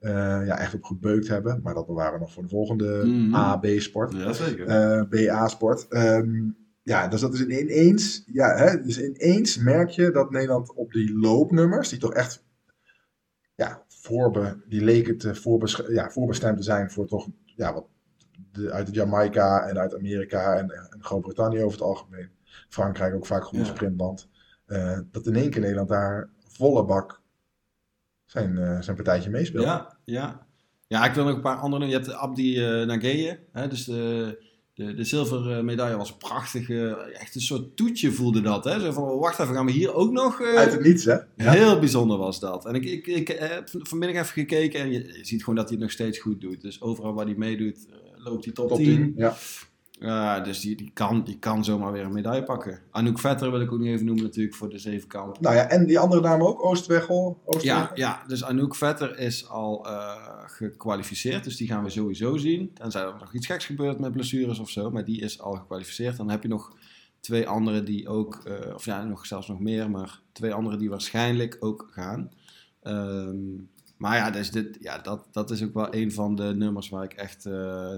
[0.00, 1.60] ja, echt op gebeukt hebben.
[1.62, 3.34] Maar dat bewaren we nog voor de volgende Mhm.
[3.34, 4.12] A-B-sport.
[4.12, 4.66] Jazeker.
[4.66, 5.86] Eh, BA-sport.
[5.88, 6.48] Ehm,
[6.84, 11.18] ja, dus dat is ineens, ja, hè, dus ineens merk je dat Nederland op die
[11.18, 12.44] loopnummers, die toch echt
[13.54, 17.86] ja, voorbe, die leken te voorbes- ja, voorbestemd te zijn voor toch ja, wat
[18.52, 22.28] de, uit Jamaica en uit Amerika en, en Groot-Brittannië over het algemeen.
[22.68, 23.64] Frankrijk ook vaak goed Ja.
[23.64, 24.28] sprintland.
[24.66, 27.20] Eh, dat in één keer Nederland daar volle bak
[28.24, 29.64] zijn, eh, zijn partijtje meespeelt.
[29.64, 30.46] Ja, ja.
[30.86, 31.86] Ja, ik wil nog een paar andere.
[31.86, 33.38] Je hebt Abdi uh, Nageye.
[33.52, 34.38] Hè, dus de,
[34.74, 36.68] de, de zilveren medaille was prachtig.
[36.70, 38.64] eh, echt een soort toetje voelde dat.
[38.64, 38.80] Hè?
[38.80, 40.40] Zo van, oh, wacht even, gaan we hier ook nog...
[40.40, 41.12] eh, Uit het niets, hè?
[41.12, 41.24] Ja.
[41.36, 42.66] Heel bijzonder was dat.
[42.66, 45.74] En ik, ik, ik heb vanmiddag even gekeken en je, je ziet gewoon dat hij
[45.74, 46.60] het nog steeds goed doet.
[46.60, 48.86] Dus overal waar hij meedoet, eh, loopt hij top, Top 10.
[48.86, 49.12] 10.
[49.16, 49.36] Ja.
[50.04, 52.80] Ja, dus die, die, kan, die kan zomaar weer een medaille pakken.
[52.90, 55.40] Anouk Vetter wil ik ook niet even noemen natuurlijk voor de zevenkamp.
[55.40, 57.42] Nou ja, en die andere dame ook, Oostweggel.
[57.60, 62.70] Ja, ja, dus Anouk Vetter is al eh, gekwalificeerd, dus die gaan we sowieso zien.
[62.74, 66.16] Tenzij er nog iets geks gebeurt met blessures of zo, maar die is al gekwalificeerd.
[66.16, 66.76] Dan heb je nog
[67.20, 70.90] twee anderen die ook, eh, of ja, nog, zelfs nog meer, maar twee anderen die
[70.90, 72.30] waarschijnlijk ook gaan.
[72.82, 73.36] Ehm,
[74.04, 77.04] maar ja, dus dit, ja dat, dat is ook wel een van de nummers waar
[77.04, 77.52] ik echt eh,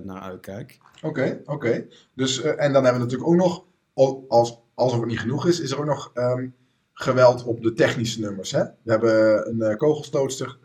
[0.04, 0.78] naar uitkijk.
[1.02, 1.86] Oké, oké.
[2.14, 3.64] Dus, eh, en dan hebben we natuurlijk ook nog,
[3.94, 6.48] al- als, alsof het niet genoeg is, is er ook nog ehm,
[6.92, 8.50] geweld op de technische nummers.
[8.50, 8.62] Hè?
[8.62, 10.58] We hebben een eh, kogelstootster,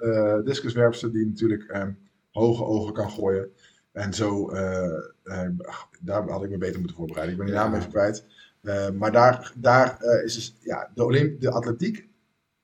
[0.45, 1.91] discuswerpster, die natuurlijk ehm,
[2.31, 3.49] hoge ogen kan gooien.
[3.91, 7.33] En zo, eh, eh, ach, daar had ik me beter moeten voorbereiden.
[7.33, 8.25] Ik ben die naam even kwijt.
[8.93, 12.07] Maar daar, daar is dus, ja, de, Olymp de atletiek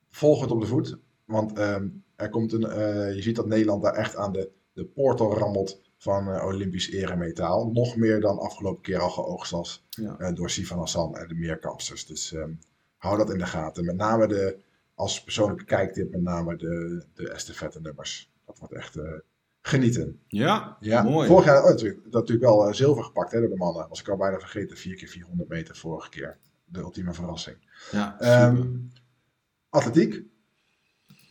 [0.09, 0.97] volgt het op de voet.
[1.25, 1.87] Want ehm,
[2.17, 5.81] er komt een, eh, je ziet dat Nederland daar echt aan de, de portal rammelt
[5.97, 7.71] van eh, Olympisch eremetaal.
[7.71, 10.17] Nog meer dan afgelopen keer al geoogst was Ja.
[10.17, 12.05] eh, door Sivan Hassan en de meerkampsters.
[12.05, 12.51] Dus ehm,
[12.97, 13.85] hou dat in de gaten.
[13.85, 14.57] Met name de,
[14.95, 18.31] als persoonlijke kijktip, met name de, de estafette nummers.
[18.45, 19.11] Dat wordt echt eh,
[19.61, 20.19] genieten.
[20.27, 21.27] Ja, Ja, mooi.
[21.27, 23.87] Vorig jaar oh, natuurlijk, dat natuurlijk wel zilver gepakt hè, door de mannen.
[23.89, 24.77] Was ik al bijna vergeten.
[24.77, 26.37] 4 keer 400 meter vorige keer.
[26.65, 27.57] De ultieme verrassing.
[27.91, 28.79] Ja, Ehm, super.
[29.69, 30.23] atletiek.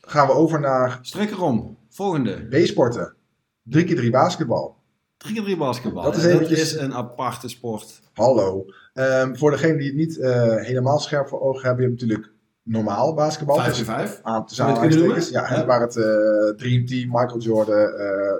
[0.08, 1.78] Gaan we over naar Strik erom.
[1.88, 2.46] Volgende.
[2.50, 3.14] B-sporten.
[3.62, 4.76] 3 keer 3 basketbal.
[5.16, 6.02] 3 keer 3 basketbal.
[6.02, 8.00] Dat is Ja, eventjes- is een aparte sport.
[8.12, 8.64] Hallo.
[8.94, 12.32] Ehm, voor degenen die het niet eh, helemaal scherp voor ogen hebben, heb je natuurlijk
[12.62, 13.56] normaal basketbal.
[13.56, 14.20] 5 Dus en 5.
[14.22, 15.28] aan kunnen aanhalingstekens.
[15.30, 16.04] Ja, hè, waar het eh,
[16.56, 17.74] Dream Team, Michael Jordan.
[17.74, 18.36] eh, eh,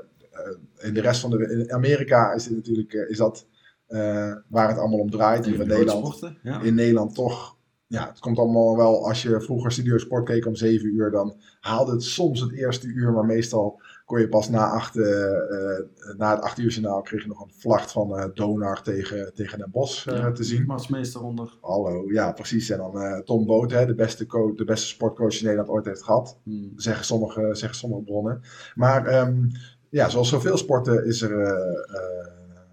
[0.79, 1.50] in de rest van de.
[1.50, 3.46] In Amerika is, dit natuurlijk, is dat
[3.87, 5.46] eh, waar het allemaal om draait.
[5.46, 6.07] In Nederland.
[6.07, 6.38] Sporten.
[6.42, 6.61] Ja.
[6.62, 7.55] In Nederland toch.
[7.88, 9.07] Ja, het komt allemaal wel.
[9.07, 12.87] Als je vroeger Studio Sport keek om 7 uur, dan haalde het soms het eerste
[12.87, 13.12] uur.
[13.12, 15.85] Maar meestal kon je pas na, acht, eh, eh,
[16.16, 19.59] na het 8 uur journaal kreeg je nog een vlacht van eh Donar tegen, tegen
[19.59, 20.66] Den Bosch eh, Ja, te zien.
[20.66, 21.59] Matsmeester onder.
[21.61, 22.70] Hallo, ja precies.
[22.70, 26.03] En dan Tom Boot, hè, de, beste coach, de beste sportcoach die Nederland ooit heeft
[26.03, 26.38] gehad.
[26.42, 26.72] Hmm.
[26.77, 28.40] Zeggen sommige, zeggen sommige bronnen.
[28.75, 29.49] Maar ehm,
[29.90, 31.55] ja, zoals zoveel sporten is er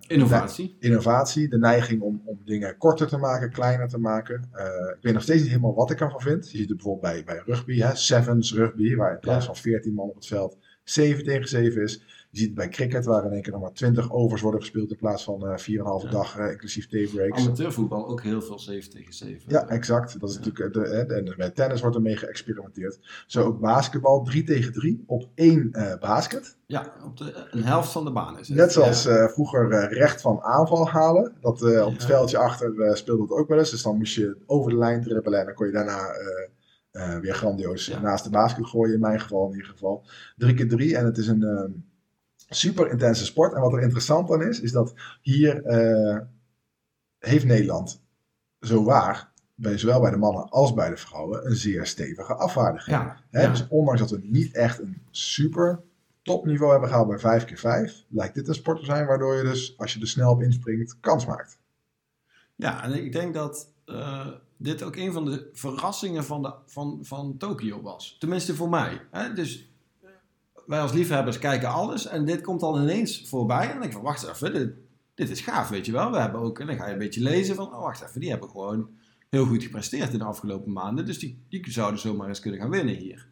[0.08, 0.78] Innovatie.
[0.80, 1.48] innovatie.
[1.48, 4.50] De neiging om, om dingen korter te maken, kleiner te maken.
[4.52, 6.52] Eh, ik weet nog steeds niet helemaal wat ik ervan vind.
[6.52, 9.94] Je ziet het bijvoorbeeld bij, bij rugby, hè, sevens rugby, waar in plaats van 14
[9.94, 12.02] man op het veld 7 tegen 7 is.
[12.30, 14.92] Je ziet het bij cricket, waar in één keer nog maar 20 overs worden gespeeld
[14.92, 16.10] in plaats van eh 4,5 Ja.
[16.10, 17.42] dag, eh, inclusief daybreaks.
[17.42, 19.42] Amateurvoetbal ook heel veel 7 tegen 7.
[19.48, 20.20] Ja, exact.
[20.20, 23.00] Dat is natuurlijk, eh, de, en bij tennis wordt ermee geëxperimenteerd.
[23.28, 26.58] Zo ook basketbal, 3 tegen 3 op één basket.
[26.66, 28.58] Ja, op de, een helft van de baan is het.
[28.58, 29.30] Net zoals Ja.
[29.30, 31.34] vroeger recht van aanval halen.
[31.42, 33.72] Dat, op het veldje achter speelde dat ook wel eens.
[33.72, 36.08] Dus dan moest je over de lijn dribbelen en dan kon je daarna
[36.94, 38.00] eh, weer grandioos Ja.
[38.00, 38.94] naast de basket gooien.
[38.94, 40.06] In mijn geval in ieder geval.
[40.38, 41.72] 3 keer 3 en het is een ehm,
[42.50, 43.54] super intense sport.
[43.54, 46.20] En wat er interessant aan is, is dat hier eh,
[47.20, 48.02] heeft Nederland
[48.60, 52.98] zo waar, bij, zowel bij de mannen als bij de vrouwen, een zeer stevige afvaardiging.
[52.98, 53.50] Ja, Hè, ja.
[53.50, 55.80] Dus ondanks dat we niet echt een super
[56.22, 59.94] topniveau hebben gehaald bij 5x5, lijkt dit een sport te zijn waardoor je dus, als
[59.94, 61.60] je er snel op inspringt, kans maakt.
[62.56, 64.28] ja, en ik denk dat eh,
[64.64, 68.16] dit ook een van de verrassingen van, de, van, van Tokio was.
[68.20, 69.02] Tenminste voor mij.
[69.12, 69.34] Hè?
[69.34, 69.68] Dus
[70.66, 73.72] wij als liefhebbers kijken alles en dit komt dan ineens voorbij.
[73.72, 74.74] En ik van, wacht even, dit,
[75.14, 76.12] dit is gaaf, weet je wel.
[76.12, 78.30] We hebben ook, en dan ga je een beetje lezen van, oh wacht even, die
[78.30, 78.90] hebben gewoon
[79.30, 81.06] heel goed gepresteerd in de afgelopen maanden.
[81.06, 83.28] Dus die, die zouden zomaar eens kunnen gaan winnen hier.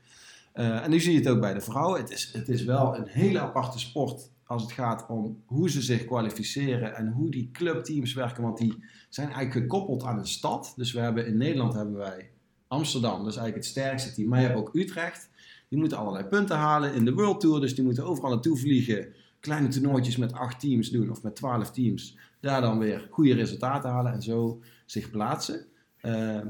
[0.53, 2.01] Eh, en nu zie je het ook bij de vrouwen.
[2.01, 5.81] Het is, het is wel een hele aparte sport als het gaat om hoe ze
[5.81, 8.43] zich kwalificeren en hoe die clubteams werken.
[8.43, 10.73] Want die zijn eigenlijk gekoppeld aan een stad.
[10.75, 12.31] Dus we hebben in Nederland hebben wij
[12.67, 14.29] Amsterdam, dat is eigenlijk het sterkste team.
[14.29, 15.29] Maar je hebt ook Utrecht.
[15.69, 17.59] Die moeten allerlei punten halen in de World Tour.
[17.61, 19.13] Dus die moeten overal naartoe vliegen.
[19.39, 22.17] Kleine toernooitjes met acht teams doen of met twaalf teams.
[22.39, 25.65] Daar dan weer goede resultaten halen en zo zich plaatsen.
[26.01, 26.47] Ehm,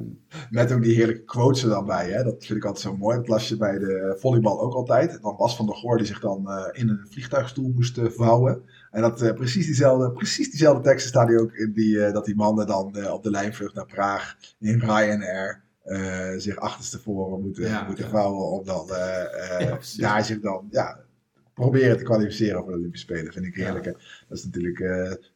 [0.49, 2.09] Met ook die heerlijke quotes er dan bij.
[2.11, 2.23] Hè?
[2.23, 3.17] Dat vind ik altijd zo mooi.
[3.17, 5.21] Dat las je bij de volleybal ook altijd.
[5.21, 8.61] Dan was Van der Goor die zich dan eh, in een vliegtuigstoel moest eh, vouwen.
[8.91, 12.35] En dat eh, precies, diezelfde, precies diezelfde teksten staan die ook in die, dat die
[12.35, 15.61] mannen dan op de lijnvlucht naar Praag in Ryanair
[16.37, 18.09] zich achterstevoren moeten, Ja, moeten ja.
[18.09, 18.47] vouwen.
[18.47, 18.85] Om dan
[19.59, 20.99] Ja, daar zich dan ja,
[21.53, 23.33] proberen te kwalificeren voor de Olympische Spelen.
[23.33, 23.85] Vind ik heerlijk.
[23.85, 23.91] hè.
[24.27, 24.79] Dat is natuurlijk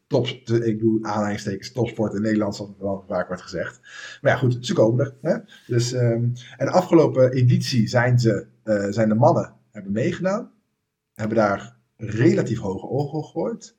[0.07, 0.27] top.
[0.63, 3.79] Ik doe aanhalingstekens topsport in Nederland, zoals wel vaak wordt gezegd.
[4.21, 5.15] Maar ja, goed, ze komen er.
[5.21, 5.37] Hè?
[5.67, 6.23] Dus, ehm,
[6.57, 10.51] en de afgelopen editie zijn, ze, eh, zijn de mannen hebben meegedaan.
[11.13, 13.75] Hebben daar relatief hoge ogen gegooid.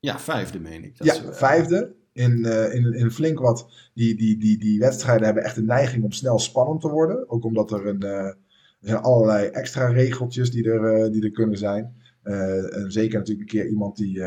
[0.00, 0.98] ja, vijfde meen ik.
[0.98, 1.94] Dat ja, is, eh, vijfde.
[2.12, 3.90] In, eh, in, in flink wat.
[3.94, 7.30] Die, die, die, die wedstrijden hebben echt een neiging om snel spannend te worden.
[7.30, 8.02] Ook omdat er een.
[8.02, 8.36] er
[8.80, 11.94] zijn allerlei extra regeltjes die er, die er kunnen zijn.
[12.22, 14.22] En zeker natuurlijk een keer iemand die,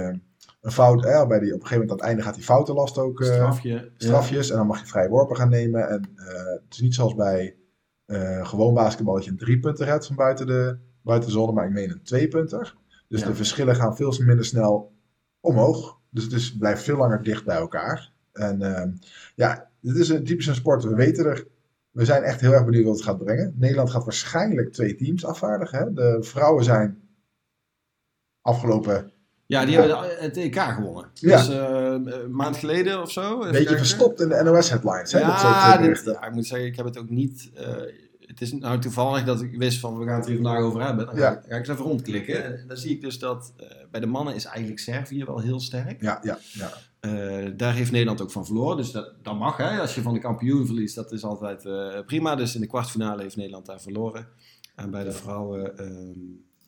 [0.61, 2.97] een fout, hè, bij die, op een gegeven moment aan het einde gaat die foutenlast
[2.97, 3.91] ook eh, Strafje.
[3.97, 4.49] strafjes.
[4.49, 5.89] En dan mag je vrije worpen gaan nemen.
[5.89, 7.55] En eh, het is niet zoals bij
[8.05, 11.51] eh, gewoon basketbal dat je een drie punten redt van buiten de, buiten de zone,
[11.51, 12.75] maar ik meen een twee punter.
[13.07, 13.27] Dus Ja.
[13.27, 14.91] de verschillen gaan veel minder snel
[15.39, 15.99] omhoog.
[16.09, 18.11] Dus het is, blijft veel langer dicht bij elkaar.
[18.33, 18.91] En ehm,
[19.35, 20.83] ja, dit is een typisch een sport.
[20.83, 21.47] We weten er.
[21.91, 23.53] We zijn echt heel erg benieuwd wat het gaat brengen.
[23.55, 25.79] Nederland gaat waarschijnlijk twee teams afvaardigen.
[25.79, 25.93] Hè?
[25.93, 27.01] De vrouwen zijn
[28.41, 29.11] afgelopen
[29.47, 31.09] Ja, die hebben de- het EK gewonnen.
[31.13, 31.37] Ja.
[31.37, 33.31] Dus eh, een maand geleden of zo.
[33.33, 33.77] Een beetje kijken.
[33.77, 35.11] verstopt in de NOS-headlines.
[35.11, 37.49] Dat eh, dit- ja, ik moet zeggen, ik heb het ook niet.
[37.55, 37.65] eh,
[38.19, 41.05] het is nou toevallig dat ik wist van we gaan het hier vandaag over hebben.
[41.05, 41.31] Dan ga, Ja.
[41.31, 42.43] ik, ga ik eens even rondklikken.
[42.59, 45.59] En dan zie ik dus dat eh, bij de mannen is eigenlijk Servië wel heel
[45.59, 46.01] sterk.
[46.01, 46.71] Ja, ja, ja.
[46.99, 48.77] Eh, daar heeft Nederland ook van verloren.
[48.77, 49.79] Dus dat, dat mag hè.
[49.79, 52.35] Als je van de kampioen verliest, dat is altijd eh, prima.
[52.35, 54.27] Dus in de kwartfinale heeft Nederland daar verloren.
[54.75, 56.19] En bij de vrouwen ehm,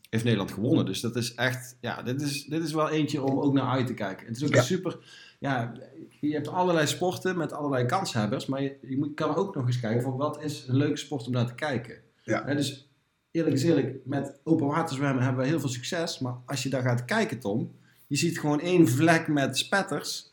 [0.09, 0.85] heeft Nederland gewonnen.
[0.85, 3.87] Dus dat is echt, ja, dit is, dit is wel eentje om ook naar uit
[3.87, 4.27] te kijken.
[4.27, 4.57] Het is ook Ja.
[4.57, 4.97] een super,
[5.39, 5.73] ja,
[6.19, 8.45] je hebt allerlei sporten met allerlei kanshebbers.
[8.45, 11.25] Maar je, je moet, kan ook nog eens kijken van wat is een leuke sport
[11.25, 11.95] om naar te kijken.
[12.23, 12.53] Ja.
[12.53, 12.89] Dus
[13.31, 16.19] eerlijk is eerlijk, met open waterzwemmen hebben we heel veel succes.
[16.19, 17.71] Maar als je daar gaat kijken, Tom,
[18.07, 20.28] je ziet gewoon één vlek met spetters.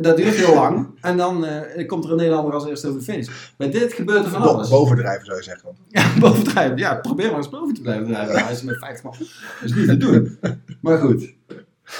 [0.00, 0.88] Dat duurt heel lang.
[1.00, 3.28] En dan eh, komt er een Nederlander als eerste over de finish.
[3.56, 4.68] Bij dit gebeurt er van Bo- alles.
[4.68, 5.64] bovendrijven zou je zeggen.
[5.64, 5.76] dan.
[5.88, 6.76] Ja, bovendrijven.
[6.76, 8.34] Ja, probeer maar eens boven te blijven drijven.
[8.34, 9.14] Ja, is met 50 man.
[9.18, 9.28] Dat
[9.70, 10.38] is niet te doen.
[10.80, 11.32] Maar goed.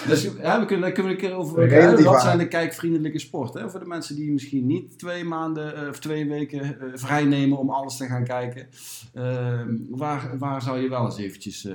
[0.07, 2.05] Dus ja, we kunnen, daar kunnen we een keer over kijken.
[2.05, 3.61] Wat zijn de kijkvriendelijke sporten?
[3.63, 3.71] Hè?
[3.71, 7.59] Voor de mensen die misschien niet twee maanden eh, of twee weken eh, vrij nemen
[7.59, 8.67] om alles te gaan kijken.
[9.15, 11.69] Ehm, waar, waar zou je wel eens eventjes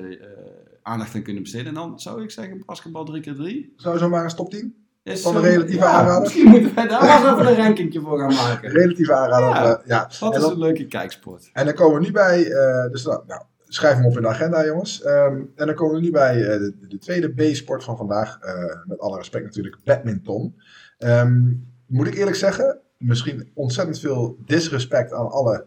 [0.82, 1.68] aandacht aan kunnen besteden?
[1.68, 3.74] En dan zou ik zeggen basketbal 3x3.
[3.76, 4.76] Zou je zo maar een top 10?
[5.04, 6.22] Is Van de zo- relatieve ja, aanrader?
[6.22, 8.70] Misschien moeten wij daar wel eens even een rankingje voor gaan maken.
[8.72, 9.50] Relatieve aanrader.
[9.50, 9.78] Ja.
[9.80, 10.10] eh, ja.
[10.20, 11.50] Wat En is dan- een leuke kijksport?
[11.54, 13.24] En dan komen we nu bij, eh, dus nou,
[13.68, 15.02] schrijf hem op in de agenda jongens.
[15.04, 18.39] Ehm, en dan komen we nu bij eh, de, de tweede B-sport van vandaag.
[18.86, 20.56] Met alle respect natuurlijk, badminton.
[20.98, 21.42] Ehm,
[21.88, 25.66] moet ik eerlijk zeggen, misschien ontzettend veel disrespect aan alle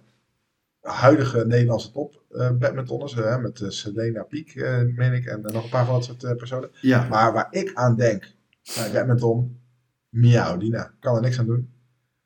[0.81, 3.15] huidige Nederlandse top eh badmintonners.
[3.41, 4.55] met eh, Selena Piek,
[4.97, 6.71] meen ik, en nog een paar van dat soort personen.
[6.81, 7.07] Ja.
[7.09, 8.35] Maar waar ik aan denk
[8.75, 9.61] badminton,
[10.09, 11.71] Miao Dina, kan er niks aan doen.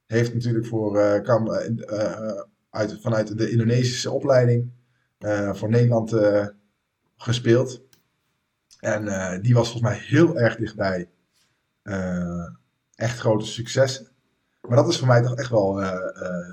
[0.06, 4.70] Heeft natuurlijk voor, eh, kan, eh, eh, uit, vanuit de Indonesische opleiding
[5.52, 6.14] voor Nederland
[7.16, 7.82] gespeeld.
[8.78, 9.04] En
[9.42, 11.08] die was volgens mij heel erg dichtbij
[12.94, 14.06] echt grote successen.
[14.68, 15.72] Maar dat is voor mij toch echt wel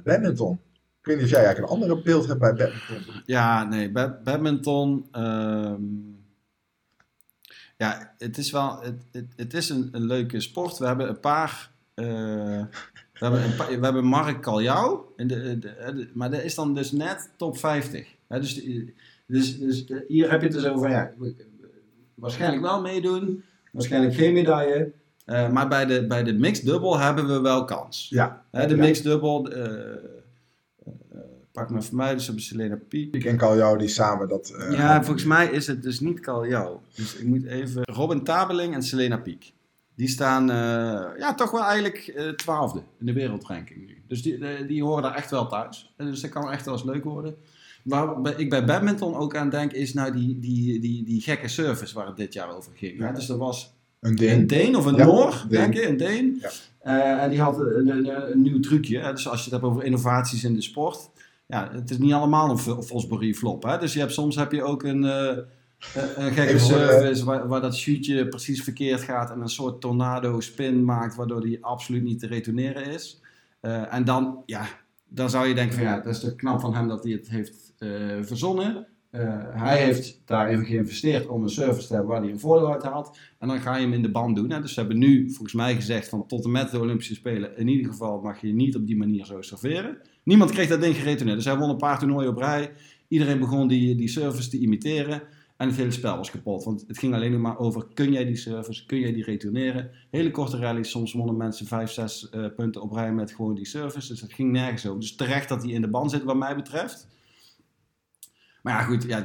[0.04, 0.60] badminton.
[1.00, 3.22] Ik weet niet of jij eigenlijk een andere beeld hebt bij badminton.
[3.26, 5.08] Ja, nee, ba- badminton.
[5.12, 5.82] ehm,
[7.78, 8.80] ja, het is wel.
[8.82, 10.78] Het, het, het is een, een leuke sport.
[10.78, 11.72] We hebben een paar.
[11.94, 12.66] eh, we,
[13.14, 15.00] hebben een paar we hebben Mark Kaljau.
[15.16, 18.08] de, de, de- maar dat is dan dus net top 50.
[18.28, 18.94] Hè, dus, de-
[19.28, 20.90] dus, dus de- hier heb je het dus over.
[20.90, 21.12] Ja,
[22.16, 23.44] waarschijnlijk wel meedoen.
[23.72, 24.92] Waarschijnlijk geen medaille.
[25.26, 28.08] Eh, maar bij de, bij de mixed dubbel hebben we wel kans.
[28.10, 28.82] Ja, Hè, de Ja.
[28.82, 29.50] mixed dubbel.
[29.52, 29.98] eh, eh,
[31.58, 33.16] pak maar voor mij, dus hebben Selena Piek.
[33.16, 34.50] ik en Kaljau die samen dat...
[34.50, 36.78] eh, Ja, volgens mij is het dus niet Kaljau.
[36.96, 37.82] Dus ik moet even...
[37.84, 39.54] Robin Tabeling en Selena Piek.
[39.96, 40.56] Die staan eh,
[41.20, 44.04] ja, toch wel eigenlijk eh, twaalfde in de wereldranking nu.
[44.08, 45.94] Dus die, die horen daar echt wel thuis.
[45.98, 47.36] En dus dat kan echt wel eens leuk worden.
[47.84, 51.94] Waar ik bij badminton ook aan denk, is nou die, die, die, die gekke service
[51.96, 53.00] waar het dit jaar over ging.
[53.00, 53.12] Ja.
[53.12, 54.48] Dus er was Een.
[54.48, 55.60] Deen of een Ja, Noor, Deen.
[55.60, 56.42] denk ik, een Deen.
[56.42, 57.20] Ja.
[57.22, 59.00] En die had een, een, een nieuw trucje.
[59.00, 59.12] Hè?
[59.12, 61.10] Dus als je het hebt over innovaties in de sport.
[61.48, 63.64] Ja, het is niet allemaal een Fosbury flop.
[63.64, 63.78] Hè?
[63.78, 65.38] Dus je hebt, soms heb je ook een, eh,
[66.16, 69.32] een- gekke de- service waar, waar dat shootje precies verkeerd gaat.
[69.32, 73.22] En een soort tornado spin maakt waardoor die absoluut niet te retourneren is.
[73.60, 74.66] Eh, en dan, ja,
[75.08, 77.30] dan zou je denken van ja, dat is toch knap van hem dat hij het
[77.30, 77.90] heeft eh,
[78.22, 78.88] verzonnen.
[79.10, 82.84] Eh, hij heeft daarin geïnvesteerd om een service te hebben waar hij een voordeel uit
[82.84, 83.18] haalt.
[83.40, 84.50] En dan ga je hem in de band doen.
[84.50, 84.62] Hè.
[84.62, 87.58] Dus ze hebben nu volgens mij gezegd van tot en met de Olympische Spelen.
[87.58, 89.98] In ieder geval mag je niet op die manier zo serveren.
[90.28, 91.38] Niemand kreeg dat ding geretourneerd.
[91.38, 92.72] Dus hij won een paar toernooien op rij.
[93.08, 95.22] Iedereen begon die, die service te imiteren.
[95.58, 96.64] En het hele spel was kapot.
[96.64, 99.90] Want het ging alleen maar over, kun jij die service, kun jij die retourneren?
[100.10, 103.66] Hele korte rallies, soms wonnen mensen 5, 6 eh, punten op rij met gewoon die
[103.66, 104.08] service.
[104.08, 105.00] Dus dat ging nergens over.
[105.00, 107.08] Dus terecht dat hij in de band zit wat mij betreft.
[108.68, 109.04] Maar ja, goed.
[109.04, 109.24] Ja,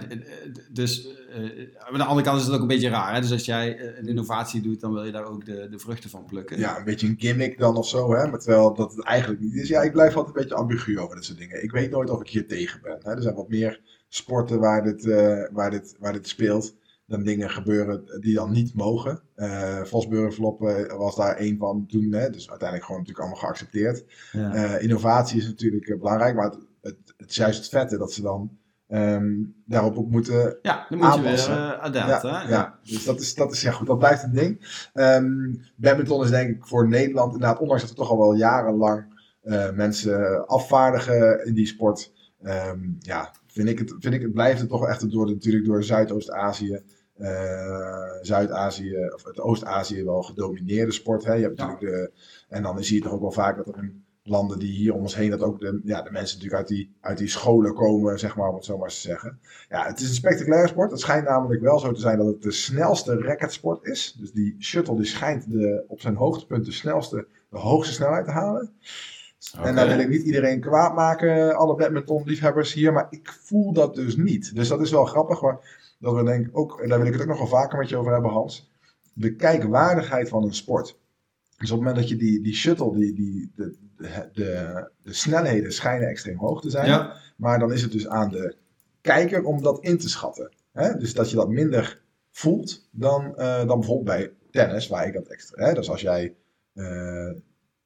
[0.70, 3.14] dus eh, aan de andere kant is het ook een beetje raar.
[3.14, 3.20] Hè?
[3.20, 6.11] Dus als jij eh, een innovatie doet, dan wil je daar ook de, de vruchten
[6.11, 6.59] van plukken.
[6.59, 8.26] Ja, een beetje een gimmick dan of zo, hè?
[8.26, 9.68] Maar terwijl dat het eigenlijk niet is.
[9.68, 11.62] Ja, ik blijf altijd een beetje ambigu over dit soort dingen.
[11.62, 12.98] Ik weet nooit of ik hier tegen ben.
[13.02, 13.11] Hè?
[13.14, 16.74] Er zijn wat meer sporten waar dit, eh, waar dit, waar dit speelt.
[17.07, 19.22] Dan dingen gebeuren die dan niet mogen.
[19.35, 20.61] Eh Vosburgerflop
[20.96, 22.12] was daar één van toen.
[22.12, 22.31] Hè?
[22.31, 24.05] Dus uiteindelijk gewoon natuurlijk allemaal geaccepteerd.
[24.33, 24.78] Ja.
[24.78, 28.61] Innovatie is natuurlijk belangrijk, maar het, het, het is juist het vette dat ze dan
[28.92, 29.31] ehm,
[29.64, 31.55] daarop op moeten Ja, dan moet je weer Aanpassen.
[31.57, 32.48] uh, adapt, ja, hè?
[32.48, 34.81] ja, dus dat is, dat is ja goed, dat blijft een ding.
[34.92, 39.20] Ehm badminton is denk ik voor Nederland, inderdaad, ondanks dat er toch al wel jarenlang
[39.42, 44.61] eh, mensen afvaardigen in die sport, ehm, ja, vind ik het, vind ik het blijft
[44.61, 46.83] het toch echt door, natuurlijk door Zuidoost-Azië,
[47.16, 51.24] eh, Zuid-Azië, of het Oost-Azië wel gedomineerde sport.
[51.24, 51.33] Hè?
[51.35, 51.66] Je hebt Ja.
[51.66, 52.12] natuurlijk de,
[52.48, 55.00] en dan zie je toch ook wel vaak dat er in landen die hier om
[55.00, 58.18] ons heen, dat ook de, ja, de mensen natuurlijk uit die, uit die scholen komen,
[58.18, 59.38] zeg maar, om het zo maar te zeggen.
[59.68, 60.90] Ja, het is een spectaculaire sport.
[60.90, 64.16] Het schijnt namelijk wel zo te zijn dat het de snelste racketsport is.
[64.18, 68.30] Dus die shuttle die schijnt de, op zijn hoogtepunt de snelste, de hoogste snelheid te
[68.30, 68.72] halen.
[69.62, 73.94] En daar wil ik niet iedereen kwaad maken, alle badminton-liefhebbers hier, maar ik voel dat
[73.94, 74.54] dus niet.
[74.54, 77.12] Dus dat is wel grappig, maar dat we denk ik ook, en daar wil ik
[77.12, 78.70] het ook nog wel vaker met je over hebben, Hans.
[79.12, 80.98] De kijkwaardigheid van een sport.
[81.56, 85.12] Dus op het moment dat je die, die shuttle, die, die, de, de, de, de
[85.12, 86.87] snelheden schijnen extreem hoog te zijn.
[86.87, 87.17] Ja.
[87.37, 88.57] Maar dan is het dus aan de
[89.01, 90.53] kijker om dat in te schatten.
[90.73, 90.97] Hè?
[90.97, 95.27] Dus dat je dat minder voelt dan, eh, dan bijvoorbeeld bij tennis, waar ik dat
[95.27, 95.67] extra.
[95.67, 95.75] Hè?
[95.75, 96.35] Dus als jij
[96.73, 97.31] eh,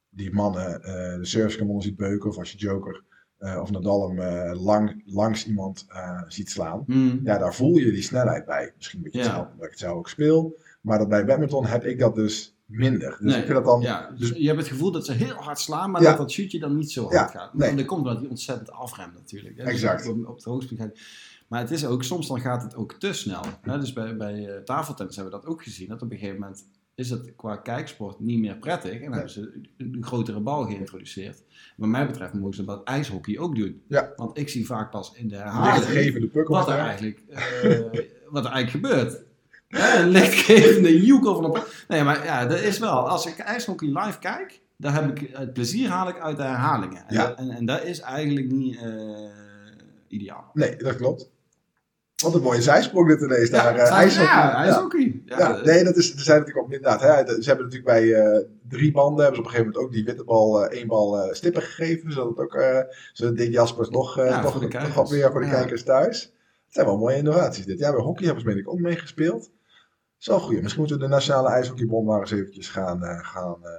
[0.09, 3.05] die mannen eh, de servicekanonnen ziet beuken, of als je Joker
[3.39, 5.87] of Nadal hem lang, langs iemand
[6.29, 6.83] ziet slaan.
[6.87, 7.21] Hmm.
[7.25, 8.73] Ja, daar voel je die snelheid bij.
[8.77, 9.25] Misschien een beetje Ja.
[9.25, 10.57] hetzelfde, omdat ik het zelf ook speel.
[10.81, 13.11] Maar dat bij badminton heb ik dat dus minder.
[13.11, 13.81] Dus Nee, ik vind dat dan...
[13.81, 16.09] Ja, dus dus- je hebt het gevoel dat ze heel hard slaan, maar Ja.
[16.09, 17.55] dat dat shootje dan niet zo hard Ja, gaat.
[17.55, 17.69] nee.
[17.69, 19.57] En dat komt omdat hij ontzettend afremt natuurlijk.
[19.57, 19.65] Hè.
[19.65, 20.09] Dus Exact.
[20.09, 20.99] Op, op het hoogste gaat.
[21.49, 23.43] Maar het is ook, soms dan gaat het ook te snel.
[23.61, 23.79] Hè.
[23.79, 25.89] Dus bij, bij eh, tafeltennis hebben we dat ook gezien.
[25.89, 28.93] Dat op een gegeven moment is het qua kijksport niet meer prettig.
[28.93, 31.43] En dan hebben ze een grotere bal geïntroduceerd.
[31.77, 33.83] Wat mij betreft mogen ze dat ijshockey ook doen.
[33.89, 34.13] Ja.
[34.17, 37.81] Want ik zie vaak pas in de herhaling wat er eigenlijk, eh,
[38.31, 39.25] wat er eigenlijk gebeurt.
[39.69, 41.63] Een lichtgevende joekel van een...
[41.89, 43.09] Nee, maar ja, dat is wel.
[43.09, 47.05] Als ik ijshockey live kijk, dan heb ik het plezier haal ik uit de herhalingen.
[47.07, 47.27] En, Ja.
[47.27, 48.85] dat, en, en dat is eigenlijk niet eh,
[50.09, 50.51] ideaal.
[50.53, 51.31] Nee, dat klopt.
[52.23, 53.73] Wat een mooie zijsprong dit ineens daar.
[53.75, 54.25] eh, het zijn- ijshockey.
[54.35, 54.55] Ja, Ja.
[54.65, 55.23] ijshockey.
[55.25, 57.01] Ja, Ja, nee, dat is, er zijn natuurlijk ook inderdaad.
[57.01, 59.93] Hè, ze hebben natuurlijk bij eh, drie banden hebben ze op een gegeven moment ook
[59.93, 62.13] die witte bal eh, één bal stippen gegeven.
[62.13, 62.59] Zodat het ook,
[63.13, 64.95] zodat Dick Jaspers nog, Ja, toch kijkers.
[64.95, 65.53] wat meer voor de Ja.
[65.53, 66.33] kijkers thuis.
[66.77, 67.79] Zijn wel mooie innovaties dit.
[67.79, 69.51] Ja, bij hockey hebben ze meen ik ook meegespeeld.
[70.17, 70.61] Zo goed.
[70.63, 73.71] Misschien moeten we de Nationale IJshockeybond maar eens eventjes gaan, eh, gaan, eh,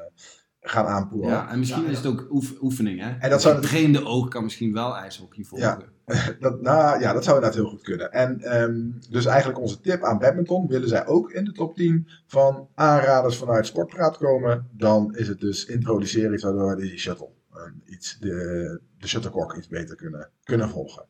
[0.61, 1.29] gaan aanpoeren.
[1.31, 2.99] Ja, en misschien is het ook oef- oefening.
[3.01, 3.09] Hè?
[3.19, 5.95] En dat zou het trainde oog kan misschien wel ijshockey volgen.
[6.39, 8.11] Dat, nou, ja, dat zou inderdaad heel goed kunnen.
[8.11, 10.67] En ehm, dus eigenlijk onze tip aan badminton.
[10.67, 14.69] Willen zij ook in de top 10 van aanraders vanuit Sportpraat komen.
[14.71, 17.61] Dan is het dus introduceren iets waardoor we die shuttle, eh,
[17.93, 21.05] iets, de, de shuttlecock iets beter kunnen, kunnen volgen.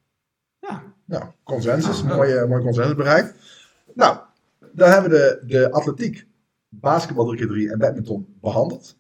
[0.68, 0.84] Ja.
[1.06, 2.02] Nou, consensus.
[2.02, 2.16] Ja.
[2.16, 3.34] Mooie, mooie consensus bereikt.
[3.94, 4.18] Nou,
[4.74, 6.28] dan hebben we de, de atletiek,
[6.70, 8.98] basketbal 3 keer 3 en badminton behandeld.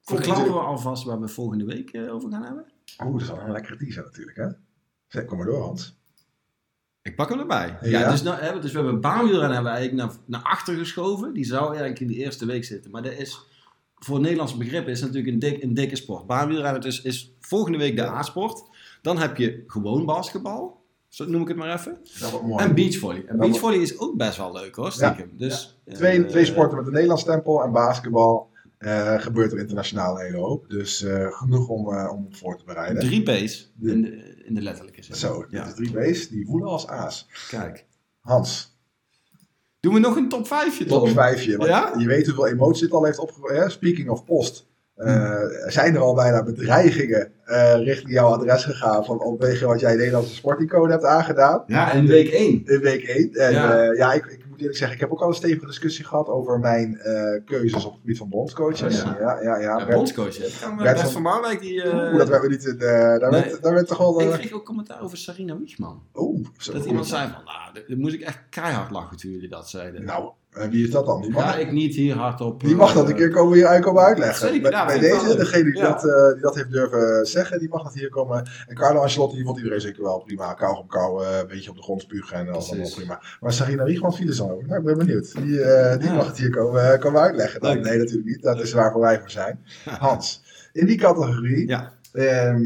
[0.00, 2.64] Verklappen we alvast waar we volgende week eh, over gaan hebben?
[3.04, 4.48] Oeh, dat is wel een lekkere teaser natuurlijk, hè?
[5.06, 6.00] Zeg, kom maar door, Hans.
[7.02, 7.78] Ik pak hem erbij.
[7.80, 7.98] Ja.
[7.98, 10.76] Ja, dus, nou, hè, dus we hebben een baanwielrennen hebben we eigenlijk naar, naar achter
[10.76, 11.32] geschoven.
[11.32, 12.90] Die zou eigenlijk in de eerste week zitten.
[12.90, 13.46] Maar dat is,
[13.94, 16.26] voor Nederlandse begrippen is het natuurlijk een, dik, een dikke sport.
[16.26, 18.62] Baanwielrennen dus is volgende week de A-sport.
[19.02, 20.81] Dan heb je gewoon basketbal.
[21.12, 21.98] Zo noem ik het maar even.
[22.20, 22.64] Dat wordt mooi.
[22.64, 23.24] En beachvolley.
[23.26, 25.30] En beachvolley is ook best wel leuk hoor, stiekem.
[25.36, 28.50] Dus, Twee, eh, twee sporten met een Nederlands stempel en basketbal.
[28.78, 30.68] eh, gebeurt er internationaal een hele hoop.
[30.70, 33.02] Dus eh, genoeg om, eh, om voor te bereiden.
[33.02, 35.16] Drie P's in de, in de letterlijke zin.
[35.16, 37.26] Zo, Ja, is drie B's die voelen als A's.
[37.48, 37.86] kijk.
[38.20, 38.76] Hans,
[39.80, 41.56] Doen we nog een top 5 top vijfje.
[41.56, 41.94] Want Ja?
[41.98, 43.70] Je weet hoeveel emotie het al heeft opgeroepen.
[43.70, 44.66] Speaking of post.
[45.04, 49.94] Eh, zijn er al bijna bedreigingen eh, richting jouw adres gegaan van vanwege wat jij
[49.96, 52.62] Nederlandse sporticoon hebt aangedaan Ja, en week 1.
[52.64, 53.32] in week 1.
[53.32, 53.74] En Ja.
[53.82, 56.28] ja, ja ik, ik moet eerlijk zeggen, ik heb ook al een stevige discussie gehad
[56.28, 59.02] over mijn eh, keuzes op het gebied van bondscoaches.
[59.02, 59.16] Oh, ja.
[59.20, 59.60] ja, ja, ja.
[59.60, 60.36] Ja, Bert- bondscoach.
[60.36, 60.42] hè.
[60.42, 61.82] Dat kan Bert Bert van- van Marwijk die...
[61.82, 62.72] eh, Oeh, dat werd we niet in.
[62.78, 63.40] eh, daar, Nee.
[63.42, 64.20] werd, daar werd toch wel.
[64.20, 66.02] Ik eh, kreeg ook commentaar over Sarina Wiegman.
[66.14, 66.72] Oeh, zo.
[66.72, 69.68] Dat iemand zei van, nou, dat- dat moest ik echt keihard lachen toen jullie dat
[69.70, 70.04] zeiden.
[70.04, 71.20] Nou, en wie is dat dan?
[71.20, 72.60] Die mag, Ga ik niet hier hardop...
[72.64, 74.46] die mag dat eh, een keer komen hier komen uitleggen.
[74.48, 75.88] Zeker, bij ja, bij wel deze, degene die, Ja.
[75.88, 78.48] dat, eh, die dat heeft durven zeggen, die mag dat hier komen.
[78.66, 80.54] En Carlo Ancelotti, die vond iedereen zeker wel prima.
[80.54, 83.22] Kou op kou, eh, een beetje op de grond spugen en alles allemaal prima.
[83.40, 84.66] Maar Sarina Wiegman viel er zo over.
[84.66, 85.32] Nou, ik ben benieuwd.
[85.34, 85.58] Die, die
[86.08, 86.14] Ja.
[86.14, 87.60] mag het hier komen, komen uitleggen.
[87.62, 88.42] Nee, natuurlijk niet.
[88.42, 89.64] Dat is waarvoor wij voor zijn.
[89.84, 90.42] Hans,
[90.72, 91.92] in die categorie Ja.
[92.12, 92.62] Ehm,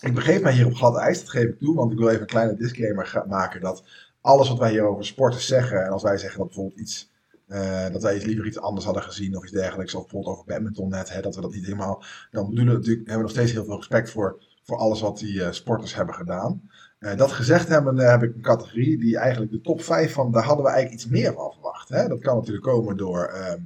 [0.00, 2.20] ik begeef mij hier op glad ijs, dat geef ik toe, want ik wil even
[2.20, 3.84] een kleine disclaimer maken dat
[4.26, 7.10] alles wat wij hier over sporten zeggen, en als wij zeggen dat bijvoorbeeld iets,
[7.46, 10.88] eh, dat wij liever iets anders hadden gezien of iets dergelijks, of bijvoorbeeld over badminton
[10.88, 13.52] net, hè, dat we dat niet helemaal, dan doen we natuurlijk, hebben we nog steeds
[13.52, 16.70] heel veel respect voor, voor alles wat die eh, sporters hebben gedaan.
[16.98, 20.44] Eh, dat gezegd hebben, heb ik een categorie die eigenlijk de top 5 van, daar
[20.44, 21.88] hadden we eigenlijk iets meer van verwacht.
[21.88, 22.08] Hè?
[22.08, 23.60] Dat kan natuurlijk komen door, ehm,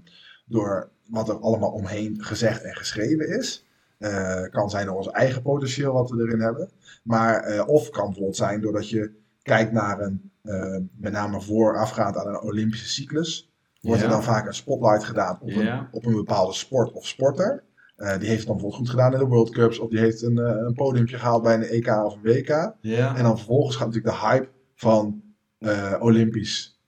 [0.47, 3.65] door wat er allemaal omheen gezegd en geschreven is.
[4.51, 6.71] Kan zijn door ons eigen potentieel wat we erin hebben.
[7.03, 12.27] Maar, of kan bijvoorbeeld zijn doordat je kijkt naar een, eh, met name voorafgaand aan
[12.27, 13.51] een Olympische cyclus.
[13.81, 14.07] Wordt Ja.
[14.07, 15.79] er dan vaak een spotlight gedaan op, Ja.
[15.79, 17.63] een, op een bepaalde sport of sporter.
[17.97, 19.79] Eh, die heeft het dan bijvoorbeeld goed gedaan in de World Cups.
[19.79, 22.75] Of die heeft een, eh, een podiumpje gehaald bij een EK of een WK.
[22.81, 23.17] Ja.
[23.17, 25.23] En dan vervolgens gaat natuurlijk de hype van
[25.59, 26.79] eh, Olympisch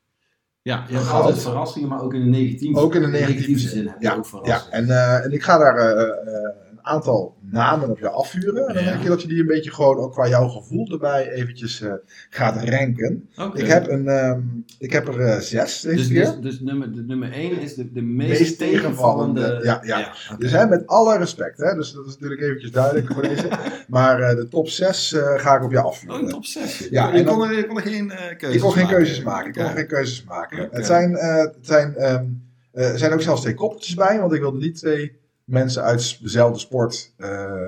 [0.63, 1.23] Ja, je hebt Goud.
[1.25, 3.69] altijd verrassingen, maar ook in de negatieve, Ook in de negatieve zin.
[3.71, 7.37] zin heb je Ja, ook Ja, en, eh, en ik ga daar eh, eh, aantal
[7.41, 8.69] namen op je afvuren.
[8.69, 8.91] En dan Ja.
[8.91, 11.93] denk je dat je die een beetje gewoon ook qua jouw gevoel erbij eventjes eh,
[12.31, 13.29] gaat ranken.
[13.55, 14.41] Ik, heb een, ehm,
[14.79, 16.25] ik heb er eh, zes deze dus, keer.
[16.25, 19.41] dus, dus nummer, de nummer 1 is de, de meest, Meest tegenvallende.
[19.41, 20.37] tegenvallende, ja, ja.
[20.39, 23.49] Dus hè, met alle respect, hè, dus dat is natuurlijk eventjes duidelijk voor deze.
[23.89, 26.17] Maar eh, de top 6 ga ik op je afvuren.
[26.17, 26.89] Oh, een top 6.
[26.91, 28.97] Ja, en dan- kon er, je kon er geen eh, keuzes ik kon geen maken.
[28.97, 29.49] keuzes maken.
[29.49, 30.69] Ik kon geen keuzes maken.
[30.71, 32.25] Het zijn, eh, het zijn, ehm,
[32.73, 35.21] eh, er zijn ook zelfs twee koppeltjes bij, want ik wilde niet twee
[35.53, 37.67] mensen uit dezelfde sport eh,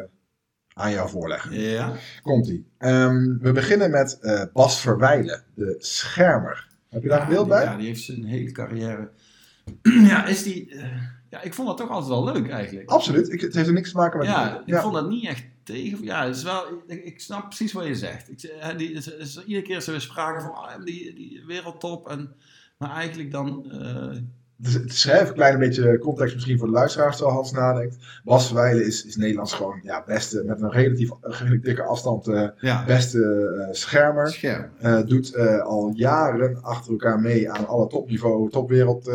[0.75, 1.61] aan jou voorleggen.
[1.61, 1.93] Ja.
[2.23, 2.67] Komt-ie.
[2.79, 6.67] Ehm, we beginnen met eh, Bas Verwijlen, de schermer.
[6.89, 7.65] Heb je daar een Ja, beeld die- bij?
[7.65, 9.11] Ja, die heeft zijn hele carrière.
[10.09, 10.71] ja, is die.
[10.75, 12.89] eh, ja, ik vond dat toch altijd wel leuk eigenlijk.
[12.91, 13.33] Absoluut.
[13.33, 14.29] Ik, het heeft er niks te maken met...
[14.29, 16.03] Ja, ik vond dat niet echt tegen.
[16.05, 18.31] Ja, het is wel, ik, ik snap precies wat je zegt.
[18.31, 22.09] Ik, die, is, is, iedere keer is er weer sprake van ah, die, die wereldtop.
[22.09, 22.35] En,
[22.79, 23.73] maar eigenlijk dan.
[24.63, 27.97] Het het even een klein beetje context misschien voor de luisteraars terwijl Hans nadenkt.
[28.25, 31.11] Bas Verwijlen is, is Nederlands gewoon ja, beste, met een relatief
[31.61, 32.27] dikke afstand,
[32.61, 33.21] ja, beste
[33.69, 34.29] eh, schermer.
[34.29, 34.71] scherm.
[34.81, 39.11] Eh, doet al jaren achter elkaar mee aan alle topniveau, topwereld,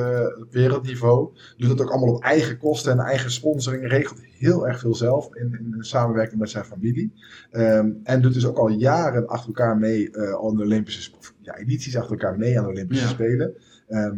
[0.52, 1.30] wereldniveau.
[1.58, 3.88] Doet dat ook allemaal op eigen kosten en eigen sponsoring.
[3.88, 7.14] Regelt heel erg veel zelf in, in samenwerking met zijn familie.
[7.52, 11.12] Ehm, en doet dus ook al jaren achter elkaar mee aan de Olympische
[11.42, 13.10] ja, edities achter elkaar mee aan de Olympische Ja.
[13.10, 13.54] Spelen.
[13.88, 14.18] Ehm,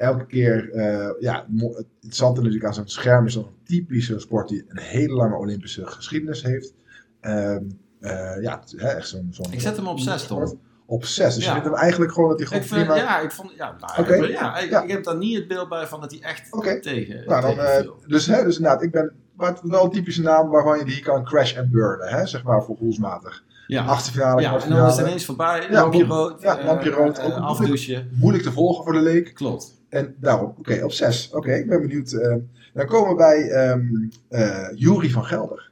[0.00, 4.48] elke keer, eh, ja, het interessante natuurlijk aan zo'n scherm is dat een typische sport
[4.48, 6.74] die een hele lange Olympische geschiedenis heeft.
[7.20, 7.62] Ehm,
[8.00, 10.60] eh, ja, echt zo'n, Ik zet hem op 6, Tom.
[10.86, 11.34] op 6.
[11.34, 11.48] Dus Ja.
[11.48, 13.10] je vindt hem eigenlijk gewoon dat hij Ik gewoon vind, prima...
[13.10, 13.52] ja, ik vond.
[13.56, 14.82] Ja, nou, ik, ja, ik, Ja.
[14.82, 16.48] ik heb daar niet het beeld bij van dat hij echt
[16.82, 17.22] tegen.
[17.26, 19.12] nou, dan, tegen eh, dus, hè, dus inderdaad, ik ben...
[19.36, 22.42] Maar het wel een typische naam waarvan je die kan crash en burnen, hè, zeg
[22.42, 23.44] maar, voor gevoelsmatig.
[23.66, 23.84] ja.
[23.84, 25.66] Achtste finale, ja, en dan is het ineens voorbij.
[25.70, 26.42] Ja, lampje rood.
[26.42, 27.20] Ja, lampje rood.
[27.20, 28.10] Ook afdouchen.
[28.14, 29.34] Moeilijk te volgen voor de leek.
[29.34, 29.78] Klopt.
[29.90, 31.30] En daarom, oké, op 6.
[31.32, 32.12] Oké, ik ben benieuwd.
[32.12, 32.34] eh,
[32.74, 35.68] dan komen we bij Jury van Gelder.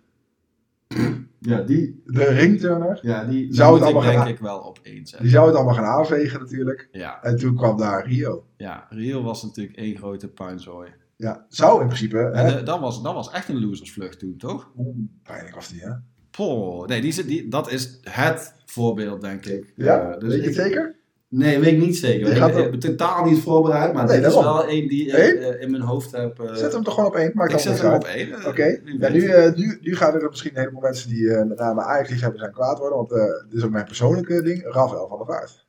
[1.41, 2.99] Ja, die, De ringturner.
[3.03, 5.23] ja, die Zou het ik allemaal denk gaan- ik wel op één zetten.
[5.23, 6.89] Die zou het allemaal gaan aanvegen natuurlijk.
[6.93, 8.47] Ja, En toen kwam daar Rio.
[8.57, 10.91] ja, Rio was natuurlijk één grote puinzooi.
[11.17, 12.19] Ja, zou in principe...
[12.19, 14.71] En Hè, dat, was, dat was echt een losersvlucht toen, toch?
[14.77, 15.91] Oeh, pijnlijk was die, hè?
[16.31, 19.73] Poh, nee, die, die, dat is het voorbeeld, denk ik.
[19.77, 20.97] Ja, Eh, dus weet je ik- het zeker?
[21.31, 22.29] Nee, weet ik niet zeker.
[22.47, 25.71] Ik heb totaal niet voorbereid, maar Nee, dit is wel één die ik eh, in
[25.71, 26.41] mijn hoofd heb.
[26.41, 27.31] eh, Zet hem toch gewoon op één.
[27.35, 28.47] Maakt ik zet hem op één.
[28.47, 32.21] Oké, ja, nu, nu, nu gaan er misschien een heleboel mensen die met name Ajax
[32.21, 32.97] hebben zijn kwaad worden.
[32.97, 33.09] Want
[33.51, 34.63] dit is ook mijn persoonlijke ding.
[34.65, 35.67] Rafael van der Vaart.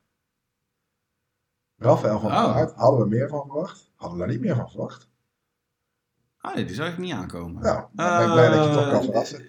[1.78, 2.54] Rafael van der Oh.
[2.54, 2.74] Vaart.
[2.76, 3.92] Hadden we meer van verwacht?
[3.96, 5.10] Hadden we daar niet meer van verwacht?
[6.38, 7.62] Ah, nee, die zag ik niet aankomen.
[7.62, 9.46] Nou, dan ben ik blij dat je toch kan verrassen.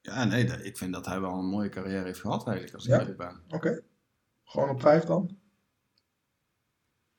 [0.00, 2.84] Ja, nee, dat- ik vind dat hij wel een mooie carrière heeft gehad eigenlijk, als
[2.84, 2.98] ik Ja?
[2.98, 3.40] eerlijk ben.
[3.48, 3.82] Oké.
[4.52, 5.36] Gewoon op vijf dan?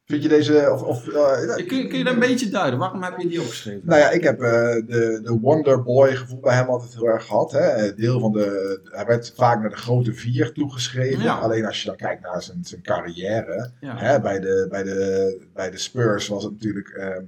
[0.06, 0.70] Vind je deze...
[0.72, 2.80] Of, of, eh, Kun, je- kun je dat een beetje duiden?
[2.80, 3.82] Waarom heb je die opgeschreven?
[3.86, 7.52] Nou ja, ik heb eh, de, de Wonderboy gevoel bij hem altijd heel erg gehad.
[7.52, 7.60] Hè.
[7.60, 11.24] Eh, Deel van de, hij werd vaak naar de grote vier toegeschreven.
[11.24, 11.36] Ja.
[11.40, 13.72] Alleen als je dan kijkt naar zijn, zijn carrière.
[13.80, 13.98] ja.
[13.98, 17.22] Hè, bij, de, bij, de, bij de Spurs was het natuurlijk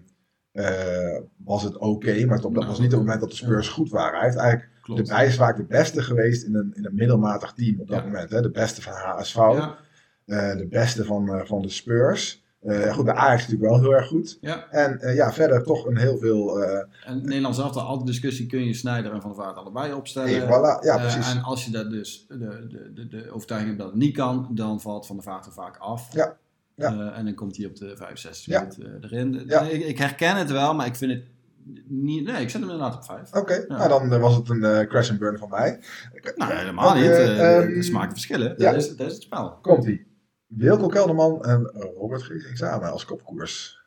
[1.44, 2.26] was het oké.
[2.26, 4.20] maar dat Nou, was niet op het moment dat de Spurs goed waren.
[4.20, 4.72] Hij, heeft eigenlijk
[5.08, 8.04] de, hij is vaak de beste geweest in een, in een middelmatig team op dat
[8.04, 8.30] moment.
[8.30, 8.42] Hè.
[8.42, 9.36] De beste van HSV.
[10.26, 12.44] Eh, de beste van, eh, van de Spurs.
[12.62, 14.38] Eh, goed, bij Ajax natuurlijk wel heel erg goed.
[14.42, 14.68] ja.
[14.70, 16.64] En ja, verder toch een heel veel...
[16.64, 20.30] eh, En Nederland zelf, altijd discussie, kun je Snijder en Van Vaart allebei opstellen.
[20.30, 20.84] Hey, voilà.
[20.86, 21.34] Ja, precies.
[21.34, 24.48] en als je dat dus, de, de, de, de overtuiging hebt dat het niet kan,
[24.52, 26.14] dan valt Van der Vaart er vaak af.
[26.14, 26.38] Ja,
[26.76, 27.12] ja.
[27.14, 28.60] En dan komt hij op de 65 Ja.
[28.78, 29.44] minuut erin.
[29.48, 29.62] Ja.
[29.62, 31.24] Ik, ik herken het wel, maar ik vind het
[31.88, 32.24] niet...
[32.26, 33.34] Nee, ik zet hem inderdaad op 5.
[33.34, 35.80] Oké, nou dan was het een crash and burn van mij.
[36.36, 37.04] Nou, helemaal niet.
[37.10, 38.54] Eh ehm, de smaken verschillen.
[38.58, 38.72] ja.
[38.72, 39.58] Dat, is, dat is het spel.
[39.62, 40.14] Komt ie.
[40.56, 43.84] Wilco Kelderman en Robert Giesing samen als kopkoers.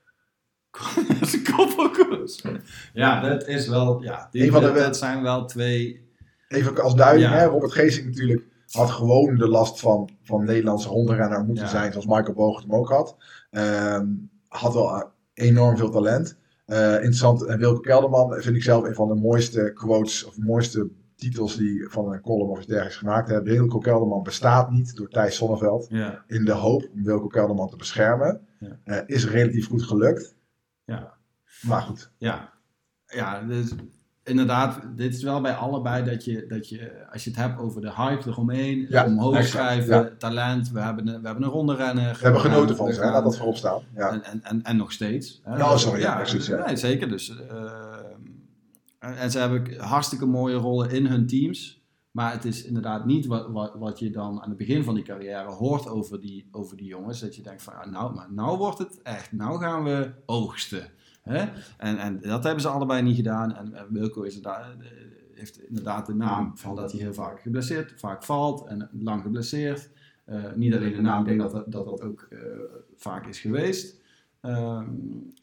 [1.33, 2.45] een koppelkoers.
[2.93, 4.03] Ja, dat is wel...
[4.03, 6.07] Ja, die, van de- dat zijn wel twee...
[6.49, 7.37] Even als duiding, Ja.
[7.37, 11.71] hè, Robert Geesing natuurlijk had gewoon de last van, van Nederlandse hondenrenner moeten Ja.
[11.71, 13.17] zijn, zoals Michael Boog hem ook had.
[13.51, 14.07] Ehm,
[14.49, 15.03] had wel eh,
[15.35, 16.37] enorm veel talent.
[16.67, 20.89] Eh, interessant, en Wilco Kelderman vind ik zelf een van de mooiste quotes, of mooiste
[21.19, 23.53] titels die van een column of iets dergelijks gemaakt hebben.
[23.53, 25.87] Wilco Kelderman bestaat niet door Thijs Sonneveld.
[25.91, 26.25] Ja.
[26.27, 28.41] in de hoop om Wilco Kelderman te beschermen.
[28.61, 28.79] Ja.
[28.85, 30.35] Eh, is relatief goed gelukt.
[30.85, 31.13] Ja.
[31.63, 32.11] Maar goed.
[32.19, 32.53] Ja,
[33.07, 33.75] ja dus
[34.25, 37.81] inderdaad, dit is wel bij allebei dat je, dat je, als je het hebt over
[37.81, 40.11] de hype eromheen, Ja, omhoog exact, schrijven, ja.
[40.19, 42.13] talent, we hebben een, we hebben een ronde renner.
[42.13, 43.83] We hebben genoten van ze, laat dat voorop staan.
[43.95, 44.11] Ja.
[44.13, 45.41] En, en, en, en nog steeds.
[45.45, 45.57] hè.
[45.57, 46.23] Ja, sorry, ja,
[46.67, 47.09] nee, zeker.
[47.09, 47.98] Dus, eh,
[48.99, 51.83] en, ze hebben hartstikke mooie rollen in hun teams.
[52.11, 55.05] Maar het is inderdaad niet wat, wat, wat je dan aan het begin van die
[55.05, 57.21] carrière hoort over die, over die jongens.
[57.21, 59.33] Dat je denkt van, ja, nou, maar nou wordt het echt.
[59.33, 60.91] Nou gaan we oogsten.
[61.23, 61.47] Hè?
[61.77, 63.55] En, en dat hebben ze allebei niet gedaan.
[63.55, 64.67] En, Wilco is eh,
[65.35, 69.91] heeft inderdaad de naam van dat hij heel vaak geblesseerd, vaak valt en lang geblesseerd.
[70.25, 72.39] Eh, niet alleen de naam, ik denk dat dat, dat, dat ook eh,
[72.97, 74.01] vaak is geweest.
[74.41, 74.91] Ehm,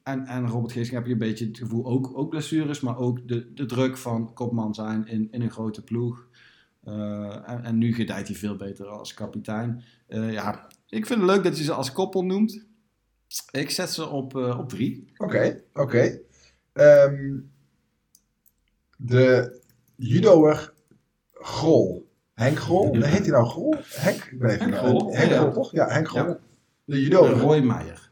[0.04, 3.28] en, en Robert Geesing heb je een beetje het gevoel, ook, ook blessures, maar ook
[3.28, 6.28] de, de druk van kopman zijn in, in een grote ploeg.
[6.84, 9.84] Eh, en, en nu gedijt hij veel beter als kapitein.
[10.08, 12.66] Eh, ja, ik vind het leuk dat je ze als koppel noemt.
[13.52, 15.12] Ik zet ze op, eh, op drie.
[15.18, 16.20] Oké, oké.
[16.74, 17.38] Ehm,
[18.98, 19.60] de
[19.96, 20.74] judoer
[21.32, 22.10] Grol.
[22.34, 22.93] Henk Grol?
[22.96, 23.76] Nee, heet hij nou Grol?
[23.84, 24.24] Henk?
[24.24, 25.32] Ik ben even Henk Grol, Henk.
[25.32, 25.72] Grol, toch?
[25.72, 26.28] Ja, Henk Grol.
[26.28, 26.39] Ja.
[26.86, 27.30] De judoer.
[27.30, 28.05] Roy Meijer.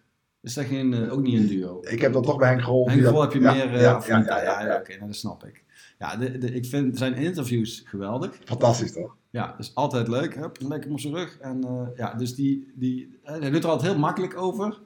[0.44, 1.80] Is dat geen, eh, ook niet een duo?
[1.82, 2.90] Ik heb dan toch bij Henk Grol.
[2.90, 4.76] Henk Grol dat- heb je ja, meer eh ja, ja, ja, Ja, ja.
[4.78, 5.64] oké, nou, dat snap ik.
[6.00, 8.40] Ja, de, de, ik vind zijn interviews geweldig.
[8.46, 9.16] Fantastisch toch?
[9.30, 10.36] Ja, is altijd leuk.
[10.36, 11.38] Hup, lekker op zijn rug.
[11.40, 14.80] En eh, ja, dus die, die, hij doet er altijd heel makkelijk over.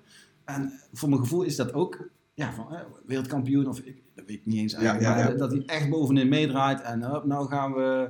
[0.46, 2.68] En voor mijn gevoel is dat ook ja, van,
[3.06, 5.04] wereldkampioen of ik, dat weet ik niet eens eigenlijk.
[5.04, 5.38] Ja, ja, maar ja.
[5.38, 6.82] dat hij echt bovenin meedraait.
[6.82, 8.10] En hup, nou gaan we...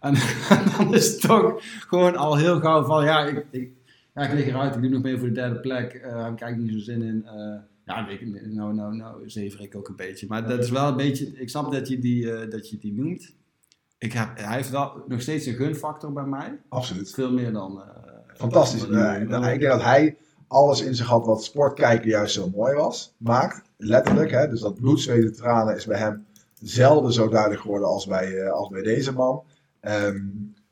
[0.00, 0.14] En,
[0.76, 3.72] dan is het toch gewoon al heel gauw van ja, ik, ik,
[4.18, 4.74] ja, ik lig eruit.
[4.74, 6.02] Ik doe nog mee voor de derde plek.
[6.02, 7.26] Daar heb ik niet zo zin in.
[7.26, 10.26] Eh, ja, weet ik, nou, nou, nou zever ik ook een beetje.
[10.26, 11.26] Maar dat is wel een beetje...
[11.26, 13.34] Ik snap dat je die, eh, dat je die noemt.
[13.98, 16.58] Ik heb, hij heeft wel nog steeds een gunfactor bij mij.
[16.68, 17.14] Absoluut.
[17.14, 17.82] Veel meer dan...
[18.34, 18.80] Fantastisch.
[18.80, 20.16] dan Eh, nou, ik denk dat hij
[20.46, 23.14] alles in zich had wat sport kijken juist zo mooi was.
[23.16, 23.62] Maakt.
[23.76, 24.30] Letterlijk.
[24.30, 24.48] Hè?
[24.48, 26.26] Dus dat bloed, zweet en tranen is bij hem
[26.62, 29.42] zelden zo duidelijk geworden als bij, als bij deze man.
[29.80, 30.26] Ehm,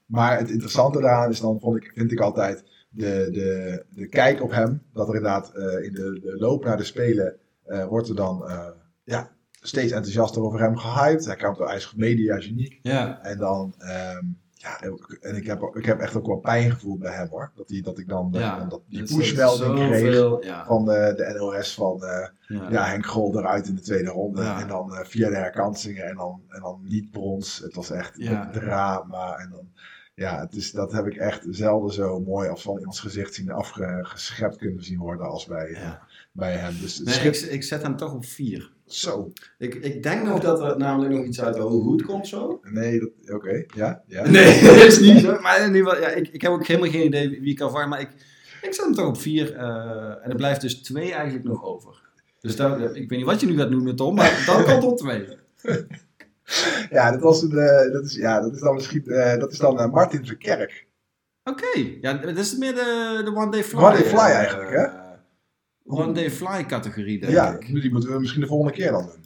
[0.06, 2.64] maar het interessante daaraan is dan, vond ik, vind ik altijd,
[2.96, 4.82] de, de, de kijk op hem.
[4.92, 8.48] Dat er inderdaad eh, in de, de loop naar de Spelen eh, wordt er dan
[8.48, 8.66] eh,
[9.04, 9.30] ja,
[9.60, 11.24] steeds enthousiaster over hem gehyped.
[11.24, 12.78] Hij komt door IJs Media Uniek.
[12.82, 14.80] Ja, En dan, ehm, ja,
[15.20, 17.52] en ik heb, ik heb echt ook wel pijn gevoeld bij hem hoor.
[17.54, 18.64] Dat, die, dat ik dan, ja.
[18.64, 22.02] dat, die pushmelding kreeg Ja, van de, de NOS van
[22.46, 22.70] ja.
[22.70, 24.42] ja, Henk Grol eruit in de tweede ronde.
[24.42, 27.58] En dan eh vierde herkansingen en dan, en dan niet brons.
[27.58, 28.14] Het was echt
[28.52, 29.36] drama.
[29.36, 29.68] En dan,
[30.16, 33.50] ja, het is, dat heb ik echt zelden zo mooi als van iemands gezicht zien
[33.50, 36.02] afgeschept kunnen zien worden als bij, Ja.
[36.32, 36.74] bij hem.
[36.80, 38.72] Dus Nee, schip- ik, ik zet hem toch op vier.
[38.86, 39.32] zo.
[39.58, 42.60] Ik, ik denk nog dat er namelijk nog iets uit de hoge hoed komt zo.
[42.62, 43.64] Nee, oké.
[43.74, 44.28] Ja, ja.
[44.30, 45.40] Nee, dat is niet zo.
[45.40, 47.70] Maar in ieder geval, ja, ik, ik heb ook helemaal geen idee wie ik kan
[47.70, 47.88] vangen.
[47.88, 48.08] Maar ik,
[48.62, 49.54] ik zet hem toch op vier.
[49.56, 52.04] eh, en er blijft dus twee eigenlijk nog over.
[52.40, 54.96] Dus daar, ik weet niet wat je nu gaat noemen, Tom, maar dan komt er
[54.96, 55.26] twee.
[56.90, 59.58] Ja, dat, was een, eh, dat, is, ja, dat is dan misschien eh, dat is
[59.58, 60.86] dan eh, Martin Verkerk.
[61.44, 63.78] Oké, ja, dat is meer de, de One Day Fly.
[63.82, 64.86] One Day Fly eigenlijk, hè?
[65.84, 67.66] One Day Fly categorie, denk Ja, ik.
[67.82, 69.24] die moeten we misschien de volgende keer dan doen.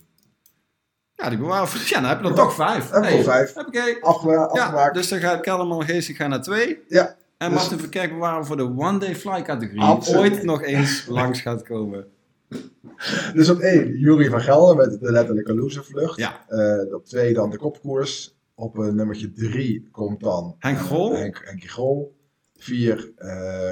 [1.13, 1.81] Ja, die bewaren voor...
[1.89, 2.91] Ja, dan heb je er toch vijf.
[2.91, 3.57] Heb al vijf.
[3.57, 3.97] Oké.
[4.01, 4.95] Afge Ja, afgemaakt.
[4.95, 6.79] dus dan gaat Kellerman Geestig gaan naar twee.
[6.89, 9.81] Ja, En dus- Martin Verkerk bewaren voor de One Day Fly categorie.
[9.83, 10.33] Absoluut.
[10.33, 12.07] Ooit nog eens langs gaat komen.
[13.35, 16.17] Dus op één, Jury van Gelder met de letterlijke loservlucht.
[16.19, 16.49] Ja.
[16.49, 18.39] Eh, op twee dan de kopkoers.
[18.55, 21.15] Op eh, nummertje drie komt dan Henk eh, Grol.
[21.17, 22.19] Henk, Henkie Grol.
[22.59, 23.13] Vier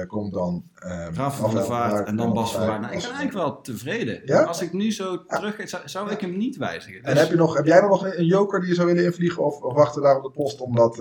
[0.07, 0.63] komt dan...
[0.75, 2.69] eh, Raf van der Vaart en dan Bas van Vaart.
[2.69, 2.81] Vaart.
[2.81, 4.21] Nou, ik ben eigenlijk wel tevreden.
[4.25, 4.43] Ja?
[4.43, 7.03] Als ik nu zo terug zou, zou ik hem niet wijzigen.
[7.03, 9.43] En Dus- heb, je nog, heb jij nog een, joker die je zou willen invliegen?
[9.45, 10.97] Of, of wachten we daar op de post omdat...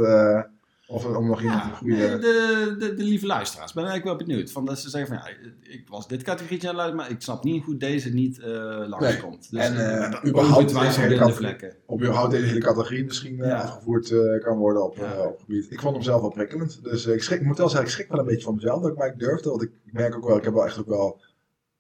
[0.89, 1.95] eh, of om nog iemand ja, goede...
[1.97, 3.73] nee, de, de, de lieve luisteraars.
[3.73, 4.51] Ben eigenlijk wel benieuwd.
[4.53, 7.23] Van dat ze zeggen van ja, ik was dit categorietje aan het luisteren, maar ik
[7.23, 9.51] snap niet hoe deze niet eh langskomt.
[9.51, 11.75] Dus En, eh, eh, hebben überhaupt deze hele vlekken.
[11.87, 13.61] Op überhaupt deze hele categorie misschien eh, Ja.
[13.61, 15.13] afgevoerd eh, kan worden op, Ja.
[15.15, 15.67] eh, op gebied.
[15.71, 16.81] Ik vond hem zelf wel prikkelend.
[16.85, 18.83] Dus eh, ik, schrik, ik moet wel zeggen, ik schrik wel een beetje van mezelf
[18.83, 19.49] dat ik maar ik durfde.
[19.51, 21.21] Want ik merk ook wel, ik heb wel echt ook wel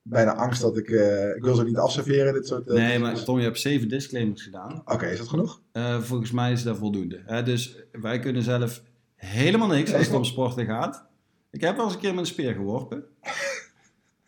[0.02, 0.88] bijna angst dat ik...
[0.88, 2.66] eh, ik wil ze niet afserveren, dit soort...
[2.66, 4.82] eh, Nee, maar Tom, je hebt zeven disclaimers gedaan.
[4.84, 5.60] Oké, is dat genoeg?
[5.72, 7.22] Eh, volgens mij is dat voldoende.
[7.26, 8.82] Hè, dus wij kunnen zelf
[9.18, 11.06] helemaal niks als het om sporten gaat.
[11.50, 13.04] Ik heb wel eens een keer met een speer geworpen.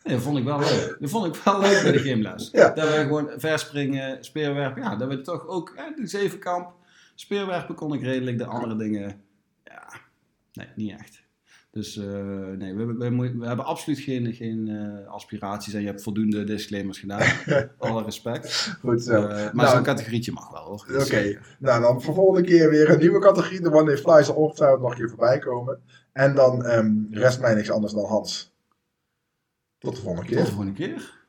[0.03, 0.97] Nee, dat vond ik wel leuk.
[0.99, 2.49] Dat vond ik wel leuk bij de gymles.
[2.51, 2.69] Ja.
[2.69, 4.81] Dat we gewoon verspringen, speerwerpen.
[4.81, 6.73] Ja, dat we toch ook, hè, de zevenkamp,
[7.15, 8.37] speerwerpen kon ik redelijk.
[8.37, 9.21] De andere dingen,
[9.63, 9.93] ja,
[10.53, 11.20] nee, niet echt.
[11.71, 12.05] Dus eh,
[12.57, 16.43] nee, we, we, we, we hebben absoluut geen, geen eh, aspiraties en je hebt voldoende
[16.43, 17.21] disclaimers gedaan.
[17.77, 18.75] Alle respect.
[18.79, 19.27] Goed zo.
[19.27, 21.01] Eh, maar Nou, zo'n categorietje mag wel hoor.
[21.01, 23.61] Oké, nou dan voor volgende keer weer een nieuwe categorie.
[23.61, 25.79] De One Day Fly zal ongetwijfeld nog een keer voorbij komen.
[26.13, 28.53] En dan ehm, rest mij niks anders dan Hans.
[29.77, 30.53] Tot de volgende Tot de keer.
[30.53, 31.19] volgende keer.